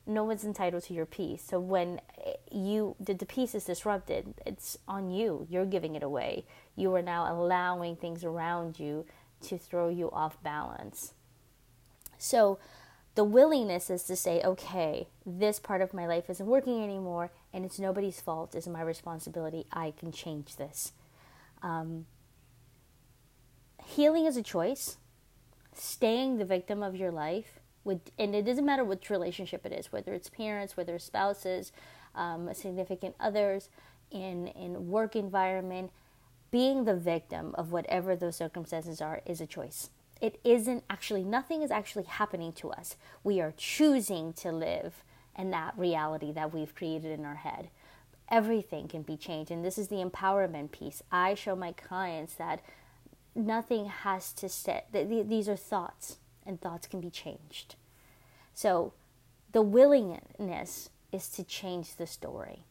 no 0.06 0.24
one's 0.24 0.42
entitled 0.42 0.84
to 0.84 0.94
your 0.94 1.04
peace. 1.04 1.44
So 1.46 1.60
when 1.60 2.00
eh, 2.24 2.32
you 2.50 2.96
the, 2.98 3.12
the 3.12 3.26
peace 3.26 3.54
is 3.54 3.64
disrupted, 3.64 4.32
it's 4.46 4.78
on 4.88 5.10
you. 5.10 5.46
You're 5.50 5.66
giving 5.66 5.96
it 5.96 6.02
away. 6.02 6.46
You 6.76 6.94
are 6.94 7.02
now 7.02 7.30
allowing 7.30 7.96
things 7.96 8.24
around 8.24 8.80
you 8.80 9.04
to 9.42 9.58
throw 9.58 9.90
you 9.90 10.10
off 10.12 10.42
balance. 10.42 11.12
So 12.16 12.58
the 13.16 13.24
willingness 13.24 13.90
is 13.90 14.04
to 14.04 14.16
say, 14.16 14.40
okay, 14.42 15.08
this 15.26 15.60
part 15.60 15.82
of 15.82 15.92
my 15.92 16.06
life 16.06 16.30
isn't 16.30 16.46
working 16.46 16.82
anymore, 16.82 17.32
and 17.52 17.66
it's 17.66 17.78
nobody's 17.78 18.22
fault. 18.22 18.54
It's 18.54 18.66
my 18.66 18.80
responsibility. 18.80 19.66
I 19.70 19.90
can 19.90 20.10
change 20.10 20.56
this. 20.56 20.92
Um, 21.62 22.06
healing 23.84 24.26
is 24.26 24.36
a 24.36 24.42
choice. 24.42 24.96
Staying 25.74 26.38
the 26.38 26.44
victim 26.44 26.82
of 26.82 26.94
your 26.94 27.10
life, 27.10 27.60
with, 27.84 28.10
and 28.18 28.34
it 28.34 28.44
doesn't 28.44 28.66
matter 28.66 28.84
which 28.84 29.08
relationship 29.08 29.64
it 29.64 29.72
is, 29.72 29.90
whether 29.90 30.12
it's 30.12 30.28
parents, 30.28 30.76
whether 30.76 30.94
it's 30.94 31.04
spouses, 31.04 31.72
um, 32.14 32.52
significant 32.52 33.14
others, 33.18 33.70
in 34.10 34.48
in 34.48 34.88
work 34.88 35.16
environment, 35.16 35.90
being 36.50 36.84
the 36.84 36.94
victim 36.94 37.54
of 37.56 37.72
whatever 37.72 38.14
those 38.14 38.36
circumstances 38.36 39.00
are 39.00 39.22
is 39.24 39.40
a 39.40 39.46
choice. 39.46 39.90
It 40.20 40.38
isn't 40.44 40.84
actually 40.90 41.24
nothing 41.24 41.62
is 41.62 41.70
actually 41.70 42.04
happening 42.04 42.52
to 42.54 42.70
us. 42.70 42.96
We 43.24 43.40
are 43.40 43.54
choosing 43.56 44.34
to 44.34 44.52
live 44.52 45.02
in 45.36 45.50
that 45.50 45.76
reality 45.76 46.30
that 46.32 46.52
we've 46.52 46.74
created 46.74 47.18
in 47.18 47.24
our 47.24 47.36
head 47.36 47.70
everything 48.32 48.88
can 48.88 49.02
be 49.02 49.16
changed. 49.16 49.50
And 49.50 49.62
this 49.62 49.76
is 49.76 49.88
the 49.88 50.02
empowerment 50.02 50.72
piece. 50.72 51.02
I 51.12 51.34
show 51.34 51.54
my 51.54 51.72
clients 51.72 52.34
that 52.34 52.62
nothing 53.34 53.84
has 53.86 54.32
to 54.32 54.48
set, 54.48 54.88
these 54.92 55.48
are 55.48 55.56
thoughts, 55.56 56.16
and 56.44 56.60
thoughts 56.60 56.86
can 56.86 57.00
be 57.00 57.10
changed. 57.10 57.76
So 58.54 58.94
the 59.52 59.62
willingness 59.62 60.90
is 61.12 61.28
to 61.30 61.44
change 61.44 61.96
the 61.96 62.06
story, 62.06 62.64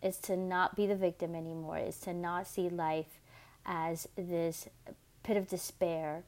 is 0.00 0.18
to 0.18 0.36
not 0.36 0.76
be 0.76 0.86
the 0.86 0.96
victim 0.96 1.34
anymore, 1.34 1.78
is 1.78 1.98
to 2.00 2.14
not 2.14 2.46
see 2.46 2.68
life 2.68 3.20
as 3.66 4.08
this 4.16 4.68
pit 5.24 5.36
of 5.36 5.48
despair 5.48 6.22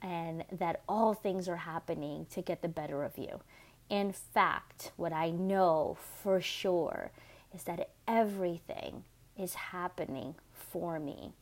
and 0.00 0.44
that 0.52 0.80
all 0.88 1.12
things 1.12 1.48
are 1.48 1.56
happening 1.56 2.26
to 2.30 2.40
get 2.40 2.62
the 2.62 2.68
better 2.68 3.02
of 3.02 3.18
you. 3.18 3.40
In 3.90 4.12
fact, 4.12 4.92
what 4.96 5.12
I 5.12 5.30
know 5.30 5.96
for 6.22 6.40
sure 6.40 7.10
is 7.58 7.64
that 7.64 7.90
everything 8.06 9.02
is 9.36 9.54
happening 9.54 10.36
for 10.52 11.00
me. 11.00 11.32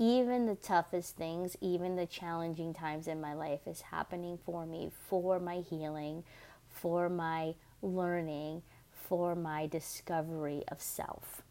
Even 0.00 0.46
the 0.46 0.56
toughest 0.56 1.16
things, 1.16 1.56
even 1.60 1.94
the 1.94 2.06
challenging 2.06 2.74
times 2.74 3.06
in 3.06 3.20
my 3.20 3.34
life 3.34 3.60
is 3.66 3.82
happening 3.82 4.36
for 4.44 4.66
me, 4.66 4.90
for 5.08 5.38
my 5.38 5.58
healing, 5.58 6.24
for 6.68 7.08
my 7.08 7.54
learning, 7.82 8.62
for 8.90 9.36
my 9.36 9.68
discovery 9.68 10.64
of 10.66 10.82
self. 10.82 11.42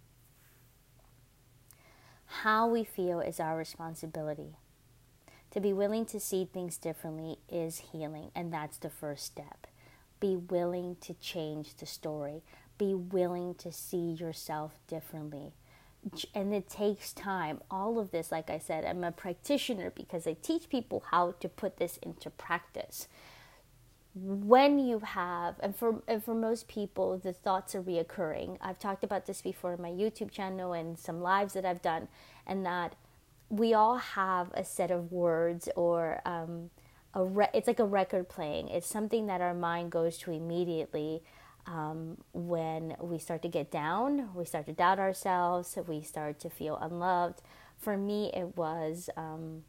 How 2.26 2.68
we 2.68 2.84
feel 2.84 3.22
is 3.22 3.40
our 3.40 3.56
responsibility. 3.56 4.58
To 5.52 5.62
be 5.62 5.72
willing 5.72 6.06
to 6.08 6.20
see 6.20 6.44
things 6.44 6.78
differently 6.78 7.38
is 7.48 7.92
healing, 7.94 8.32
and 8.36 8.52
that's 8.52 8.78
the 8.78 8.90
first 8.90 9.24
step. 9.26 9.68
Be 10.20 10.36
willing 10.36 10.98
to 11.02 11.14
change 11.14 11.76
the 11.76 11.86
story 11.86 12.42
be 12.84 12.94
willing 12.94 13.56
to 13.56 13.72
see 13.72 14.12
yourself 14.12 14.80
differently. 14.88 15.54
And 16.36 16.54
it 16.54 16.70
takes 16.70 17.14
time. 17.14 17.62
All 17.72 17.98
of 17.98 18.12
this, 18.12 18.32
like 18.32 18.50
I 18.50 18.60
said, 18.60 18.84
I'm 18.84 19.04
a 19.04 19.12
practitioner 19.12 19.90
because 19.90 20.28
I 20.28 20.36
teach 20.42 20.70
people 20.70 21.04
how 21.12 21.32
to 21.40 21.48
put 21.48 21.78
this 21.78 21.98
into 21.98 22.30
practice. 22.30 23.08
When 24.14 24.80
you 24.80 25.00
have, 25.00 25.56
and 25.62 25.76
for, 25.76 26.04
and 26.08 26.24
for 26.24 26.36
most 26.36 26.68
people, 26.68 27.18
the 27.18 27.32
thoughts 27.32 27.74
are 27.74 27.82
reoccurring. 27.82 28.58
I've 28.60 28.80
talked 28.80 29.04
about 29.04 29.26
this 29.26 29.42
before 29.42 29.74
in 29.74 29.82
my 29.82 29.90
YouTube 29.90 30.30
channel 30.30 30.74
and 30.74 31.00
some 31.00 31.22
lives 31.22 31.54
that 31.54 31.66
I've 31.66 31.82
done, 31.82 32.10
and 32.46 32.66
that 32.66 32.96
we 33.50 33.74
all 33.74 33.98
have 33.98 34.52
a 34.54 34.66
set 34.66 34.92
of 34.92 35.12
words 35.12 35.70
or 35.76 36.22
um, 36.26 36.70
a 37.14 37.24
re- 37.24 37.50
it's 37.54 37.68
like 37.68 37.80
a 37.80 37.86
record 37.86 38.28
playing. 38.28 38.68
It's 38.68 38.88
something 38.88 39.28
that 39.28 39.42
our 39.42 39.54
mind 39.54 39.92
goes 39.92 40.18
to 40.20 40.32
immediately 40.32 41.24
um, 41.66 42.18
when 42.34 42.96
we 43.00 43.20
start 43.20 43.42
to 43.44 43.48
get 43.48 43.72
down, 43.72 44.30
we 44.36 44.46
start 44.46 44.66
to 44.66 44.74
doubt 44.74 45.00
ourselves, 45.00 45.78
we 45.88 46.02
start 46.02 46.40
to 46.40 46.50
feel 46.50 46.78
unloved. 46.78 47.42
For 47.78 47.98
me, 47.98 48.32
it 48.34 48.58
was 48.58 49.10
um, 49.16 49.64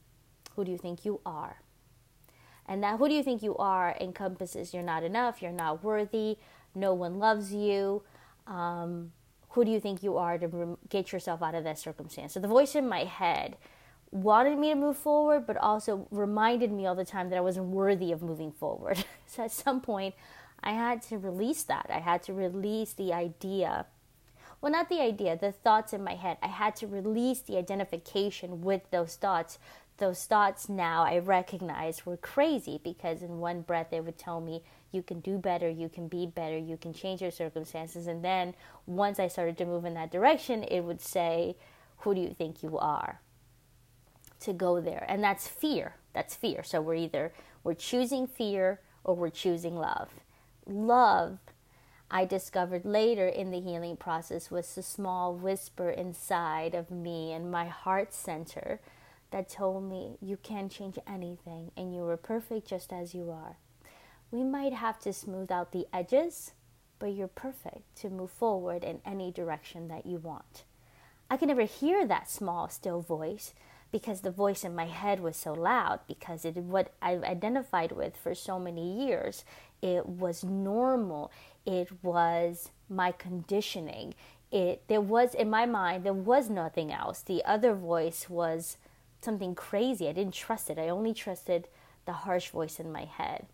who 0.57 0.65
do 0.65 0.71
you 0.71 0.79
think 0.79 1.05
you 1.05 1.21
are? 1.25 1.61
And 2.67 2.83
that 2.83 2.99
who 2.99 3.09
do 3.09 3.15
you 3.15 3.23
think 3.23 3.43
you 3.43 3.57
are 3.57 3.97
encompasses 4.01 4.73
you're 4.73 4.83
not 4.83 5.03
enough, 5.03 5.43
you're 5.43 5.53
not 5.53 5.85
worthy, 5.85 6.39
no 6.75 6.95
one 6.95 7.19
loves 7.19 7.53
you. 7.53 8.03
Um, 8.47 9.13
who 9.51 9.65
do 9.65 9.71
you 9.71 9.79
think 9.79 10.03
you 10.03 10.17
are 10.17 10.37
to 10.39 10.79
get 10.89 11.13
yourself 11.13 11.43
out 11.43 11.55
of 11.55 11.65
that 11.65 11.79
circumstance? 11.79 12.35
So 12.35 12.41
the 12.41 12.49
voice 12.49 12.75
in 12.75 12.89
my 12.89 13.05
head 13.05 13.57
wanted 14.11 14.59
me 14.59 14.71
to 14.71 14.75
move 14.75 14.97
forward, 14.97 15.47
but 15.47 15.57
also 15.57 16.09
reminded 16.11 16.73
me 16.73 16.87
all 16.87 16.95
the 16.95 17.05
time 17.05 17.31
that 17.31 17.37
I 17.37 17.41
wasn't 17.41 17.67
worthy 17.67 18.11
of 18.13 18.23
moving 18.23 18.51
forward. 18.53 19.05
so 19.27 19.45
at 19.45 19.53
some 19.53 19.81
point, 19.81 20.15
I 20.65 20.73
had 20.73 21.03
to 21.03 21.19
release 21.19 21.63
that. 21.65 21.87
I 21.91 21.99
had 21.99 22.23
to 22.25 22.33
release 22.33 22.95
the 22.95 23.13
idea. 23.13 23.87
Well, 24.61 24.73
not 24.73 24.89
the 24.89 25.03
idea, 25.03 25.37
the 25.37 25.53
thoughts 25.53 25.93
in 25.93 26.03
my 26.03 26.15
head. 26.15 26.39
I 26.43 26.47
had 26.47 26.75
to 26.77 26.87
release 26.87 27.41
the 27.41 27.59
identification 27.59 28.63
with 28.63 28.91
those 28.91 29.17
thoughts. 29.17 29.59
Those 29.99 30.25
thoughts 30.25 30.71
now 30.71 31.05
I 31.05 31.19
recognize 31.19 32.07
were 32.07 32.17
crazy 32.17 32.81
because 32.83 33.23
in 33.23 33.41
one 33.41 33.61
breath 33.61 33.89
they 33.91 34.01
would 34.01 34.17
tell 34.17 34.41
me, 34.41 34.63
you 34.91 35.03
can 35.03 35.21
do 35.21 35.37
better, 35.37 35.69
you 35.69 35.91
can 35.91 36.09
be 36.09 36.27
better, 36.27 36.57
you 36.57 36.79
can 36.79 36.95
change 36.95 37.21
your 37.21 37.31
circumstances. 37.31 38.07
And 38.07 38.25
then 38.25 38.55
once 38.87 39.21
I 39.21 39.29
started 39.29 39.59
to 39.59 39.67
move 39.67 39.85
in 39.85 39.95
that 39.95 40.11
direction, 40.11 40.63
it 40.63 40.81
would 40.81 41.03
say, 41.03 41.57
who 41.99 42.15
do 42.15 42.23
you 42.23 42.33
think 42.33 42.63
you 42.63 42.79
are? 42.79 43.21
To 44.41 44.55
go 44.55 44.81
there. 44.81 45.05
And 45.09 45.23
that's 45.23 45.47
fear. 45.47 45.97
That's 46.15 46.35
fear. 46.35 46.63
So 46.63 46.81
we're 46.81 46.95
either 46.95 47.35
we're 47.63 47.75
choosing 47.75 48.27
fear 48.27 48.81
or 49.05 49.15
we're 49.15 49.31
choosing 49.31 49.77
love 49.77 50.24
love 50.67 51.39
I 52.11 52.25
discovered 52.25 52.85
later 52.85 53.27
in 53.27 53.51
the 53.51 53.61
healing 53.61 53.97
process 53.97 54.51
was 54.51 54.77
a 54.79 54.83
small 54.83 55.35
whisper 55.35 55.91
inside 55.91 56.75
of 56.75 56.91
me 56.91 57.33
and 57.33 57.51
my 57.51 57.67
heart 57.67 58.15
center 58.15 58.81
that 59.31 59.49
told 59.49 59.83
me 59.83 60.17
you 60.21 60.37
can't 60.37 60.71
change 60.71 60.97
anything 61.09 61.73
and 61.77 61.93
you 61.93 62.07
are 62.07 62.17
perfect 62.17 62.69
just 62.69 62.93
as 62.93 63.15
you 63.15 63.31
are. 63.33 63.57
We 64.31 64.45
might 64.45 64.73
have 64.73 65.01
to 65.01 65.13
smooth 65.13 65.51
out 65.51 65.73
the 65.73 65.89
edges, 65.93 66.53
but 67.01 67.15
you're 67.15 67.27
perfect 67.27 67.97
to 67.97 68.11
move 68.11 68.31
forward 68.31 68.85
in 68.85 69.01
any 69.05 69.33
direction 69.33 69.89
that 69.89 70.07
you 70.07 70.19
want. 70.19 70.63
I 71.29 71.37
could 71.37 71.49
never 71.49 71.63
hear 71.63 72.07
that 72.07 72.31
small, 72.31 72.69
still 72.69 73.01
voice 73.01 73.55
because 73.91 74.21
the 74.21 74.31
voice 74.31 74.65
in 74.65 74.75
my 74.75 74.87
head 74.87 75.21
was 75.21 75.37
so 75.37 75.53
loud 75.53 76.01
because 76.07 76.45
it 76.45 76.57
what 76.57 76.93
I've 77.01 77.23
identified 77.25 77.93
with 77.93 78.17
for 78.17 78.35
so 78.35 78.59
many 78.59 79.05
years 79.07 79.45
it 79.85 80.07
was 80.07 80.43
normal. 80.43 81.31
It 81.67 82.03
was 82.03 82.71
my 82.89 83.13
conditioning. 83.13 84.15
It 84.51 84.83
there 84.89 85.03
was 85.03 85.35
in 85.35 85.51
my 85.51 85.67
mind 85.67 86.05
there 86.05 86.15
was 86.15 86.49
nothing 86.49 86.91
else. 86.91 87.21
The 87.21 87.45
other 87.45 87.75
voice 87.75 88.31
was 88.31 88.79
something 89.21 89.55
crazy. 89.55 90.09
I 90.09 90.13
didn't 90.13 90.33
trust 90.33 90.71
it. 90.71 90.79
I 90.79 90.89
only 90.89 91.13
trusted 91.13 91.69
the 92.07 92.13
harsh 92.13 92.49
voice 92.49 92.81
in 92.81 92.91
my 92.91 93.05
head. 93.05 93.47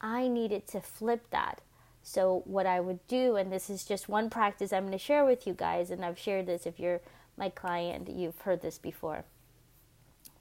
I 0.00 0.28
needed 0.28 0.66
to 0.68 0.80
flip 0.80 1.26
that. 1.30 1.60
So 2.02 2.40
what 2.46 2.64
I 2.64 2.80
would 2.80 3.06
do 3.06 3.36
and 3.36 3.52
this 3.52 3.68
is 3.68 3.84
just 3.84 4.08
one 4.08 4.30
practice 4.30 4.72
I'm 4.72 4.84
going 4.84 4.92
to 4.92 4.98
share 4.98 5.26
with 5.26 5.46
you 5.46 5.52
guys 5.52 5.90
and 5.90 6.02
I've 6.06 6.18
shared 6.18 6.46
this 6.46 6.64
if 6.64 6.80
you're 6.80 7.02
my 7.36 7.50
client, 7.50 8.08
you've 8.08 8.40
heard 8.40 8.62
this 8.62 8.78
before. 8.78 9.24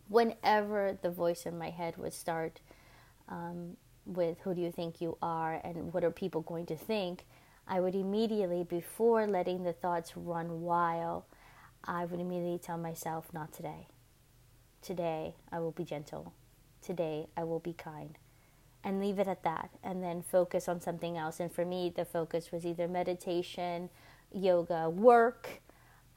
Whenever 0.07 0.97
the 1.01 1.09
voice 1.09 1.45
in 1.45 1.57
my 1.57 1.71
head 1.71 1.97
would 1.97 2.13
start 2.13 2.61
um, 3.27 3.75
with 4.05 4.39
who 4.41 4.53
do 4.53 4.61
you 4.61 4.71
think 4.71 5.01
you 5.01 5.17
are 5.21 5.59
and 5.63 5.93
what 5.93 6.03
are 6.03 6.11
people 6.11 6.41
going 6.41 6.65
to 6.67 6.75
think, 6.75 7.25
I 7.67 7.79
would 7.79 7.95
immediately, 7.95 8.63
before 8.63 9.25
letting 9.25 9.63
the 9.63 9.73
thoughts 9.73 10.17
run 10.17 10.61
wild, 10.61 11.23
I 11.83 12.05
would 12.05 12.19
immediately 12.19 12.59
tell 12.59 12.77
myself, 12.77 13.33
not 13.33 13.53
today. 13.53 13.87
Today, 14.81 15.35
I 15.51 15.59
will 15.59 15.71
be 15.71 15.85
gentle. 15.85 16.33
Today, 16.81 17.27
I 17.37 17.43
will 17.45 17.59
be 17.59 17.73
kind. 17.73 18.17
And 18.83 18.99
leave 18.99 19.17
it 19.17 19.29
at 19.29 19.43
that, 19.43 19.69
and 19.81 20.03
then 20.03 20.21
focus 20.21 20.67
on 20.67 20.81
something 20.81 21.17
else. 21.17 21.39
And 21.39 21.49
for 21.49 21.63
me, 21.63 21.93
the 21.95 22.03
focus 22.03 22.51
was 22.51 22.65
either 22.65 22.87
meditation, 22.89 23.89
yoga, 24.33 24.89
work, 24.89 25.61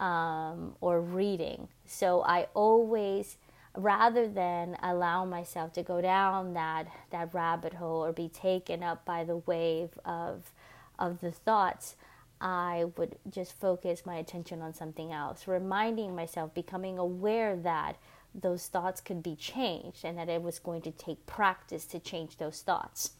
um, 0.00 0.74
or 0.80 1.00
reading. 1.00 1.68
So 1.84 2.22
I 2.22 2.48
always, 2.54 3.38
rather 3.76 4.28
than 4.28 4.76
allow 4.82 5.24
myself 5.24 5.72
to 5.74 5.82
go 5.82 6.00
down 6.00 6.54
that, 6.54 6.86
that 7.10 7.32
rabbit 7.34 7.74
hole 7.74 8.04
or 8.04 8.12
be 8.12 8.28
taken 8.28 8.82
up 8.82 9.04
by 9.04 9.24
the 9.24 9.36
wave 9.36 9.90
of, 10.04 10.50
of 10.98 11.20
the 11.20 11.30
thoughts, 11.30 11.96
I 12.40 12.86
would 12.96 13.16
just 13.30 13.58
focus 13.58 14.04
my 14.04 14.16
attention 14.16 14.60
on 14.60 14.74
something 14.74 15.12
else, 15.12 15.48
reminding 15.48 16.14
myself, 16.14 16.52
becoming 16.54 16.98
aware 16.98 17.56
that 17.56 17.96
those 18.34 18.66
thoughts 18.66 19.00
could 19.00 19.22
be 19.22 19.34
changed 19.34 20.04
and 20.04 20.18
that 20.18 20.28
it 20.28 20.42
was 20.42 20.58
going 20.58 20.82
to 20.82 20.90
take 20.90 21.24
practice 21.26 21.86
to 21.86 21.98
change 21.98 22.36
those 22.36 22.60
thoughts. 22.60 23.12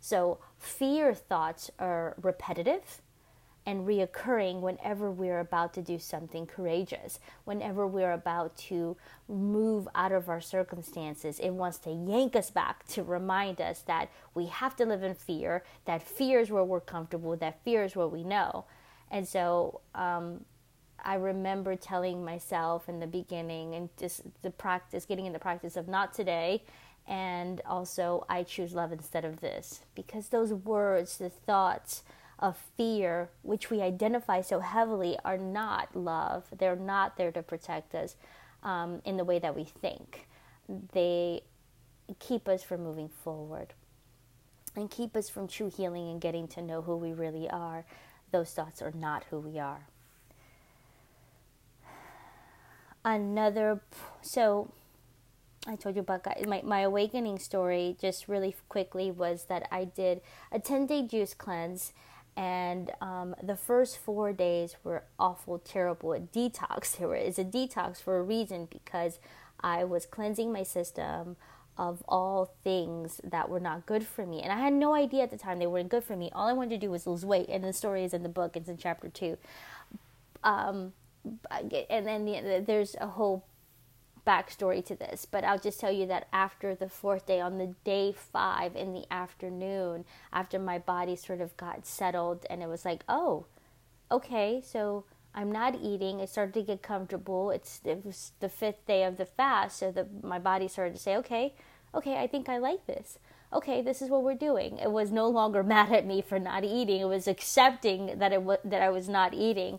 So, 0.00 0.38
fear 0.58 1.14
thoughts 1.14 1.70
are 1.78 2.16
repetitive 2.20 3.01
and 3.64 3.86
reoccurring 3.86 4.60
whenever 4.60 5.10
we're 5.10 5.38
about 5.38 5.72
to 5.74 5.82
do 5.82 5.98
something 5.98 6.46
courageous, 6.46 7.20
whenever 7.44 7.86
we're 7.86 8.12
about 8.12 8.56
to 8.56 8.96
move 9.28 9.88
out 9.94 10.12
of 10.12 10.28
our 10.28 10.40
circumstances. 10.40 11.38
It 11.38 11.50
wants 11.50 11.78
to 11.78 11.90
yank 11.90 12.34
us 12.34 12.50
back 12.50 12.86
to 12.88 13.02
remind 13.02 13.60
us 13.60 13.82
that 13.82 14.10
we 14.34 14.46
have 14.46 14.74
to 14.76 14.84
live 14.84 15.02
in 15.02 15.14
fear, 15.14 15.62
that 15.84 16.02
fear 16.02 16.40
is 16.40 16.50
where 16.50 16.64
we're 16.64 16.80
comfortable, 16.80 17.36
that 17.36 17.62
fear 17.64 17.84
is 17.84 17.94
what 17.94 18.10
we 18.10 18.24
know. 18.24 18.64
And 19.10 19.28
so 19.28 19.80
um, 19.94 20.44
I 21.04 21.14
remember 21.14 21.76
telling 21.76 22.24
myself 22.24 22.88
in 22.88 22.98
the 22.98 23.06
beginning 23.06 23.74
and 23.74 23.88
just 23.96 24.22
the 24.42 24.50
practice, 24.50 25.04
getting 25.04 25.26
in 25.26 25.32
the 25.32 25.38
practice 25.38 25.76
of 25.76 25.86
not 25.86 26.14
today. 26.14 26.64
And 27.06 27.60
also, 27.66 28.24
I 28.28 28.44
choose 28.44 28.74
love 28.74 28.92
instead 28.92 29.24
of 29.24 29.40
this. 29.40 29.80
Because 29.94 30.28
those 30.28 30.52
words, 30.52 31.18
the 31.18 31.30
thoughts, 31.30 32.04
of 32.42 32.58
fear, 32.76 33.30
which 33.42 33.70
we 33.70 33.80
identify 33.80 34.40
so 34.42 34.58
heavily, 34.58 35.16
are 35.24 35.38
not 35.38 35.94
love. 35.94 36.44
They're 36.58 36.76
not 36.76 37.16
there 37.16 37.30
to 37.30 37.42
protect 37.42 37.94
us 37.94 38.16
um, 38.64 39.00
in 39.04 39.16
the 39.16 39.24
way 39.24 39.38
that 39.38 39.54
we 39.54 39.64
think. 39.64 40.26
They 40.92 41.42
keep 42.18 42.48
us 42.48 42.62
from 42.62 42.82
moving 42.82 43.08
forward 43.08 43.74
and 44.74 44.90
keep 44.90 45.16
us 45.16 45.30
from 45.30 45.46
true 45.46 45.70
healing 45.74 46.10
and 46.10 46.20
getting 46.20 46.48
to 46.48 46.62
know 46.62 46.82
who 46.82 46.96
we 46.96 47.12
really 47.12 47.48
are. 47.48 47.84
Those 48.32 48.50
thoughts 48.50 48.82
are 48.82 48.92
not 48.92 49.24
who 49.30 49.38
we 49.38 49.58
are. 49.58 49.86
Another, 53.04 53.80
so 54.20 54.72
I 55.66 55.76
told 55.76 55.94
you 55.94 56.00
about 56.00 56.26
my, 56.46 56.62
my 56.64 56.80
awakening 56.80 57.38
story 57.38 57.96
just 58.00 58.26
really 58.26 58.54
quickly 58.68 59.12
was 59.12 59.44
that 59.44 59.68
I 59.70 59.84
did 59.84 60.22
a 60.50 60.58
10 60.58 60.86
day 60.86 61.02
juice 61.02 61.34
cleanse 61.34 61.92
and 62.36 62.90
um, 63.00 63.34
the 63.42 63.56
first 63.56 63.98
four 63.98 64.32
days 64.32 64.76
were 64.84 65.04
awful, 65.18 65.58
terrible. 65.58 66.12
A 66.12 66.20
detox. 66.20 66.96
There 66.98 67.14
is 67.14 67.38
a 67.38 67.44
detox 67.44 68.02
for 68.02 68.18
a 68.18 68.22
reason 68.22 68.68
because 68.70 69.18
I 69.60 69.84
was 69.84 70.06
cleansing 70.06 70.52
my 70.52 70.62
system 70.62 71.36
of 71.78 72.02
all 72.06 72.54
things 72.62 73.20
that 73.24 73.48
were 73.48 73.60
not 73.60 73.86
good 73.86 74.06
for 74.06 74.26
me, 74.26 74.42
and 74.42 74.52
I 74.52 74.58
had 74.58 74.72
no 74.72 74.94
idea 74.94 75.22
at 75.22 75.30
the 75.30 75.38
time 75.38 75.58
they 75.58 75.66
weren't 75.66 75.88
good 75.88 76.04
for 76.04 76.16
me. 76.16 76.30
All 76.34 76.46
I 76.46 76.52
wanted 76.52 76.80
to 76.80 76.86
do 76.86 76.90
was 76.90 77.06
lose 77.06 77.24
weight, 77.24 77.48
and 77.48 77.64
the 77.64 77.72
story 77.72 78.04
is 78.04 78.12
in 78.12 78.22
the 78.22 78.28
book. 78.28 78.56
It's 78.56 78.68
in 78.68 78.76
chapter 78.76 79.08
two. 79.08 79.38
Um, 80.44 80.92
and 81.50 82.06
then 82.06 82.24
the, 82.24 82.62
there's 82.66 82.96
a 83.00 83.06
whole 83.06 83.44
backstory 84.26 84.84
to 84.86 84.94
this, 84.94 85.26
but 85.26 85.44
I'll 85.44 85.58
just 85.58 85.80
tell 85.80 85.92
you 85.92 86.06
that 86.06 86.28
after 86.32 86.74
the 86.74 86.88
fourth 86.88 87.26
day, 87.26 87.40
on 87.40 87.58
the 87.58 87.74
day 87.84 88.12
five 88.12 88.76
in 88.76 88.92
the 88.92 89.04
afternoon, 89.12 90.04
after 90.32 90.58
my 90.58 90.78
body 90.78 91.16
sort 91.16 91.40
of 91.40 91.56
got 91.56 91.86
settled 91.86 92.46
and 92.48 92.62
it 92.62 92.68
was 92.68 92.84
like, 92.84 93.04
oh, 93.08 93.46
okay, 94.10 94.62
so 94.64 95.04
I'm 95.34 95.50
not 95.50 95.76
eating. 95.80 96.20
It 96.20 96.28
started 96.28 96.54
to 96.54 96.62
get 96.62 96.82
comfortable. 96.82 97.50
It's 97.50 97.80
it 97.84 98.04
was 98.04 98.32
the 98.40 98.48
fifth 98.48 98.86
day 98.86 99.04
of 99.04 99.16
the 99.16 99.26
fast, 99.26 99.78
so 99.78 99.90
the 99.90 100.06
my 100.22 100.38
body 100.38 100.68
started 100.68 100.94
to 100.94 101.00
say, 101.02 101.16
okay, 101.16 101.54
okay, 101.94 102.18
I 102.18 102.26
think 102.26 102.48
I 102.48 102.58
like 102.58 102.86
this. 102.86 103.18
Okay, 103.52 103.82
this 103.82 104.00
is 104.00 104.08
what 104.08 104.22
we're 104.22 104.34
doing. 104.34 104.78
It 104.78 104.90
was 104.92 105.10
no 105.10 105.28
longer 105.28 105.62
mad 105.74 105.92
at 105.92 106.06
me 106.06 106.22
for 106.22 106.38
not 106.38 106.64
eating. 106.64 107.00
It 107.00 107.06
was 107.08 107.26
accepting 107.26 108.18
that 108.18 108.32
it 108.32 108.36
w- 108.36 108.58
that 108.64 108.82
I 108.82 108.90
was 108.90 109.08
not 109.08 109.34
eating. 109.34 109.78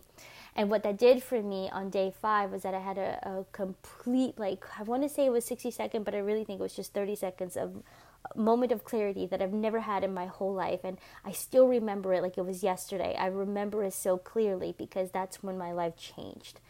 And 0.56 0.70
what 0.70 0.84
that 0.84 0.96
did 0.98 1.22
for 1.22 1.42
me 1.42 1.68
on 1.72 1.90
day 1.90 2.12
five 2.20 2.52
was 2.52 2.62
that 2.62 2.74
I 2.74 2.80
had 2.80 2.96
a, 2.96 3.18
a 3.28 3.44
complete, 3.52 4.38
like, 4.38 4.64
I 4.78 4.84
want 4.84 5.02
to 5.02 5.08
say 5.08 5.26
it 5.26 5.32
was 5.32 5.44
60 5.44 5.70
seconds, 5.72 6.04
but 6.04 6.14
I 6.14 6.18
really 6.18 6.44
think 6.44 6.60
it 6.60 6.62
was 6.62 6.76
just 6.76 6.94
30 6.94 7.16
seconds 7.16 7.56
of 7.56 7.76
uh, 7.76 8.38
moment 8.38 8.70
of 8.70 8.84
clarity 8.84 9.26
that 9.26 9.42
I've 9.42 9.52
never 9.52 9.80
had 9.80 10.04
in 10.04 10.14
my 10.14 10.26
whole 10.26 10.54
life. 10.54 10.80
And 10.84 10.98
I 11.24 11.32
still 11.32 11.66
remember 11.66 12.14
it 12.14 12.22
like 12.22 12.38
it 12.38 12.46
was 12.46 12.62
yesterday. 12.62 13.16
I 13.18 13.26
remember 13.26 13.82
it 13.82 13.94
so 13.94 14.16
clearly 14.16 14.74
because 14.78 15.10
that's 15.10 15.42
when 15.42 15.58
my 15.58 15.72
life 15.72 15.96
changed. 15.96 16.60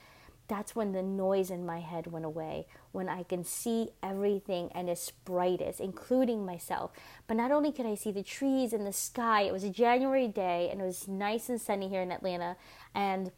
That's 0.46 0.76
when 0.76 0.92
the 0.92 1.02
noise 1.02 1.50
in 1.50 1.64
my 1.64 1.80
head 1.80 2.06
went 2.06 2.26
away, 2.26 2.66
when 2.92 3.08
I 3.08 3.22
can 3.22 3.44
see 3.44 3.90
everything 4.02 4.70
and 4.74 4.90
its 4.90 5.10
brightest, 5.10 5.80
including 5.80 6.44
myself. 6.44 6.90
But 7.26 7.38
not 7.38 7.50
only 7.50 7.72
could 7.72 7.86
I 7.86 7.94
see 7.94 8.12
the 8.12 8.22
trees 8.22 8.72
and 8.74 8.86
the 8.86 8.92
sky, 8.92 9.42
it 9.42 9.52
was 9.52 9.64
a 9.64 9.70
January 9.70 10.28
day 10.28 10.68
and 10.70 10.80
it 10.80 10.84
was 10.84 11.08
nice 11.08 11.48
and 11.48 11.60
sunny 11.60 11.88
here 11.88 12.02
in 12.02 12.12
Atlanta. 12.12 12.56
And 12.94 13.32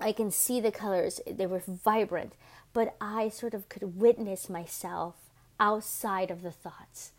I 0.00 0.12
can 0.12 0.30
see 0.30 0.60
the 0.60 0.70
colors, 0.70 1.20
they 1.26 1.46
were 1.46 1.62
vibrant, 1.66 2.34
but 2.72 2.94
I 3.00 3.28
sort 3.28 3.54
of 3.54 3.68
could 3.68 3.98
witness 3.98 4.48
myself 4.48 5.16
outside 5.58 6.30
of 6.30 6.42
the 6.42 6.52
thoughts. 6.52 7.12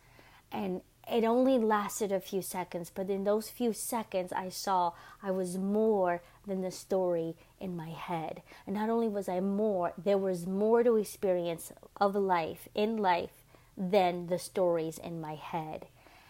And 0.52 0.82
it 1.12 1.24
only 1.24 1.58
lasted 1.58 2.12
a 2.12 2.20
few 2.20 2.42
seconds, 2.42 2.92
but 2.94 3.10
in 3.10 3.24
those 3.24 3.50
few 3.50 3.74
seconds, 3.74 4.32
I 4.32 4.50
saw 4.50 4.94
I 5.24 5.32
was 5.32 5.58
more 5.58 6.22
than 6.46 6.62
the 6.62 6.72
story 6.72 7.36
in 7.60 7.76
my 7.76 7.90
head. 7.90 8.44
And 8.66 8.76
not 8.76 8.90
only 8.90 9.10
was 9.10 9.28
I 9.28 9.40
more, 9.40 9.94
there 9.98 10.18
was 10.18 10.46
more 10.46 10.84
to 10.84 10.96
experience 10.96 11.72
of 12.00 12.16
life, 12.16 12.70
in 12.76 12.98
life, 12.98 13.32
than 13.76 14.28
the 14.28 14.40
stories 14.40 14.98
in 14.98 15.20
my 15.20 15.36
head. 15.36 15.88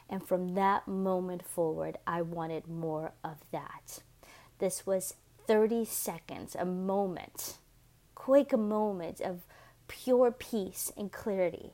And 0.10 0.26
from 0.26 0.56
that 0.56 0.88
moment 0.88 1.46
forward, 1.46 1.98
I 2.08 2.22
wanted 2.22 2.68
more 2.68 3.12
of 3.24 3.38
that. 3.52 4.00
This 4.60 4.86
was 4.86 5.16
30 5.50 5.84
seconds, 5.84 6.56
a 6.56 6.64
moment, 6.64 7.58
quick 8.14 8.56
moment 8.56 9.20
of 9.20 9.48
pure 9.88 10.30
peace 10.30 10.92
and 10.96 11.12
clarity. 11.12 11.74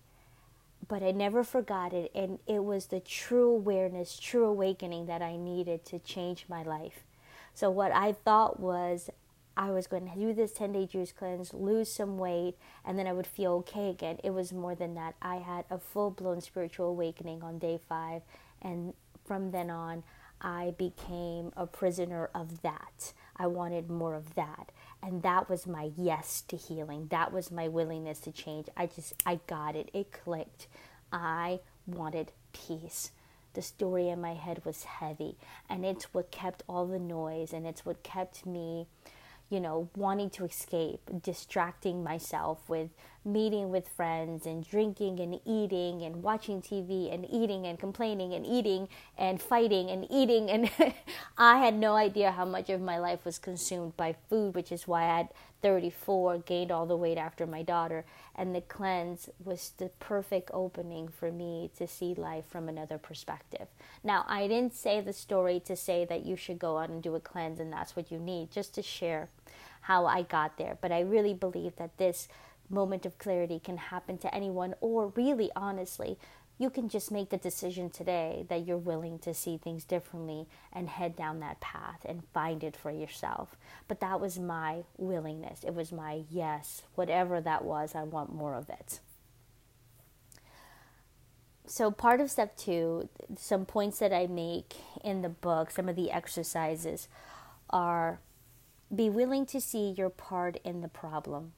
But 0.88 1.04
I 1.04 1.12
never 1.12 1.44
forgot 1.44 1.92
it, 1.92 2.10
and 2.16 2.40
it 2.48 2.64
was 2.64 2.86
the 2.86 3.02
true 3.02 3.52
awareness, 3.52 4.18
true 4.18 4.46
awakening 4.46 5.08
that 5.08 5.22
I 5.22 5.36
needed 5.36 5.84
to 5.88 6.00
change 6.00 6.46
my 6.48 6.64
life. 6.64 7.04
So, 7.54 7.70
what 7.70 7.92
I 7.92 8.14
thought 8.14 8.62
was 8.62 9.10
I 9.58 9.72
was 9.72 9.88
going 9.88 10.10
to 10.10 10.18
do 10.18 10.34
this 10.34 10.54
10 10.54 10.72
day 10.72 10.86
juice 10.86 11.12
cleanse, 11.12 11.54
lose 11.54 11.92
some 11.92 12.18
weight, 12.18 12.56
and 12.86 12.98
then 12.98 13.08
I 13.08 13.14
would 13.14 13.28
feel 13.28 13.52
okay 13.56 13.90
again. 13.90 14.20
It 14.24 14.30
was 14.30 14.54
more 14.54 14.76
than 14.76 14.96
that. 14.96 15.16
I 15.22 15.38
had 15.38 15.66
a 15.70 15.80
full 15.80 16.12
blown 16.12 16.40
spiritual 16.40 16.88
awakening 16.88 17.44
on 17.44 17.60
day 17.60 17.78
five, 17.90 18.22
and 18.62 18.94
from 19.26 19.52
then 19.52 19.70
on, 19.70 20.04
I 20.40 20.74
became 20.78 21.52
a 21.58 21.68
prisoner 21.68 22.30
of 22.34 22.62
that. 22.62 23.12
I 23.38 23.48
wanted 23.48 23.90
more 23.90 24.16
of 24.16 24.36
that. 24.36 24.72
And 25.04 25.22
that 25.24 25.50
was 25.50 25.68
my 25.68 25.92
yes 25.98 26.42
to 26.48 26.58
healing. 26.58 27.08
That 27.12 27.32
was 27.32 27.52
my 27.52 27.68
willingness 27.68 28.20
to 28.22 28.32
change. 28.32 28.68
I 28.76 28.88
just, 28.88 29.14
I 29.26 29.40
got 29.48 29.76
it. 29.76 29.90
It 29.94 30.12
clicked. 30.12 30.68
I 31.12 31.60
wanted 31.86 32.32
peace. 32.54 33.12
The 33.54 33.62
story 33.62 34.10
in 34.10 34.20
my 34.20 34.34
head 34.34 34.64
was 34.66 34.84
heavy. 34.84 35.38
And 35.70 35.86
it's 35.86 36.14
what 36.14 36.32
kept 36.32 36.64
all 36.68 36.88
the 36.88 37.00
noise 37.00 37.54
and 37.54 37.66
it's 37.66 37.86
what 37.86 38.04
kept 38.04 38.46
me 38.46 38.88
you 39.50 39.60
know, 39.60 39.90
wanting 39.96 40.30
to 40.32 40.46
escape, 40.46 41.10
distracting 41.22 42.04
myself 42.04 42.68
with 42.68 42.90
meeting 43.26 43.72
with 43.72 43.88
friends 43.88 44.46
and 44.46 44.68
drinking 44.68 45.20
and 45.20 45.40
eating 45.46 46.04
and 46.04 46.22
watching 46.22 46.62
TV 46.62 47.12
and 47.14 47.26
eating 47.30 47.66
and 47.66 47.80
complaining 47.80 48.34
and 48.34 48.46
eating 48.46 48.88
and 49.18 49.42
fighting 49.42 49.90
and 49.90 50.06
eating. 50.12 50.50
And 50.50 50.70
I 51.38 51.58
had 51.58 51.74
no 51.74 51.96
idea 51.96 52.32
how 52.32 52.46
much 52.46 52.70
of 52.70 52.82
my 52.82 53.00
life 53.00 53.26
was 53.26 53.40
consumed 53.40 53.98
by 53.98 54.16
food, 54.30 54.54
which 54.54 54.72
is 54.72 54.88
why 54.88 55.04
I 55.04 55.18
had 55.18 55.30
34, 55.62 56.40
gained 56.40 56.72
all 56.72 56.86
the 56.86 56.96
weight 56.96 57.18
after 57.18 57.48
my 57.48 57.64
daughter. 57.64 58.06
And 58.36 58.54
the 58.54 58.62
cleanse 58.62 59.30
was 59.44 59.72
the 59.78 59.90
perfect 60.00 60.52
opening 60.54 61.08
for 61.08 61.32
me 61.32 61.72
to 61.78 61.88
see 61.88 62.14
life 62.14 62.46
from 62.48 62.70
another 62.70 63.00
perspective. 63.00 63.68
Now, 64.04 64.26
I 64.28 64.48
didn't 64.48 64.76
say 64.76 65.02
the 65.02 65.14
story 65.14 65.60
to 65.62 65.76
say 65.76 66.06
that 66.06 66.26
you 66.26 66.36
should 66.36 66.60
go 66.60 66.78
out 66.78 66.90
and 66.90 67.02
do 67.02 67.16
a 67.16 67.20
cleanse 67.20 67.60
and 67.60 67.74
that's 67.74 67.96
what 67.96 68.12
you 68.12 68.20
need, 68.20 68.52
just 68.52 68.76
to 68.76 68.84
share 68.84 69.30
how 69.82 70.06
I 70.06 70.22
got 70.24 70.58
there. 70.58 70.78
But 70.82 70.92
I 70.92 71.02
really 71.02 71.34
believe 71.34 71.76
that 71.78 71.98
this 71.98 72.28
moment 72.70 73.06
of 73.06 73.18
clarity 73.18 73.60
can 73.60 73.78
happen 73.78 74.18
to 74.20 74.34
anyone, 74.34 74.76
or 74.82 75.08
really, 75.16 75.52
honestly, 75.56 76.18
you 76.58 76.70
can 76.70 76.88
just 76.88 77.12
make 77.12 77.30
the 77.30 77.38
decision 77.38 77.90
today 77.90 78.46
that 78.48 78.66
you're 78.66 78.78
willing 78.78 79.20
to 79.20 79.34
see 79.34 79.58
things 79.58 79.84
differently 79.84 80.48
and 80.72 80.88
head 80.88 81.16
down 81.16 81.40
that 81.42 81.60
path 81.60 82.06
and 82.06 82.24
find 82.34 82.64
it 82.64 82.78
for 82.78 82.92
yourself. 82.92 83.58
But 83.88 84.00
that 84.00 84.22
was 84.22 84.40
my 84.40 84.84
willingness. 84.98 85.64
It 85.64 85.76
was 85.76 85.92
my 85.92 86.24
yes, 86.30 86.84
whatever 86.96 87.42
that 87.42 87.66
was, 87.66 87.94
I 87.94 88.04
want 88.04 88.34
more 88.34 88.56
of 88.56 88.70
it. 88.70 89.00
So, 91.68 91.90
part 91.92 92.22
of 92.22 92.30
step 92.30 92.56
two, 92.56 93.10
some 93.38 93.66
points 93.66 94.00
that 94.00 94.14
I 94.14 94.28
make 94.28 94.76
in 95.04 95.24
the 95.24 95.30
book, 95.30 95.72
some 95.72 95.90
of 95.90 95.96
the 95.96 96.12
exercises 96.12 97.08
are 97.70 98.20
be 98.96 99.10
willing 99.10 99.46
to 99.48 99.60
see 99.60 99.94
your 99.98 100.12
part 100.12 100.58
in 100.64 100.82
the 100.82 100.88
problem, 100.88 101.54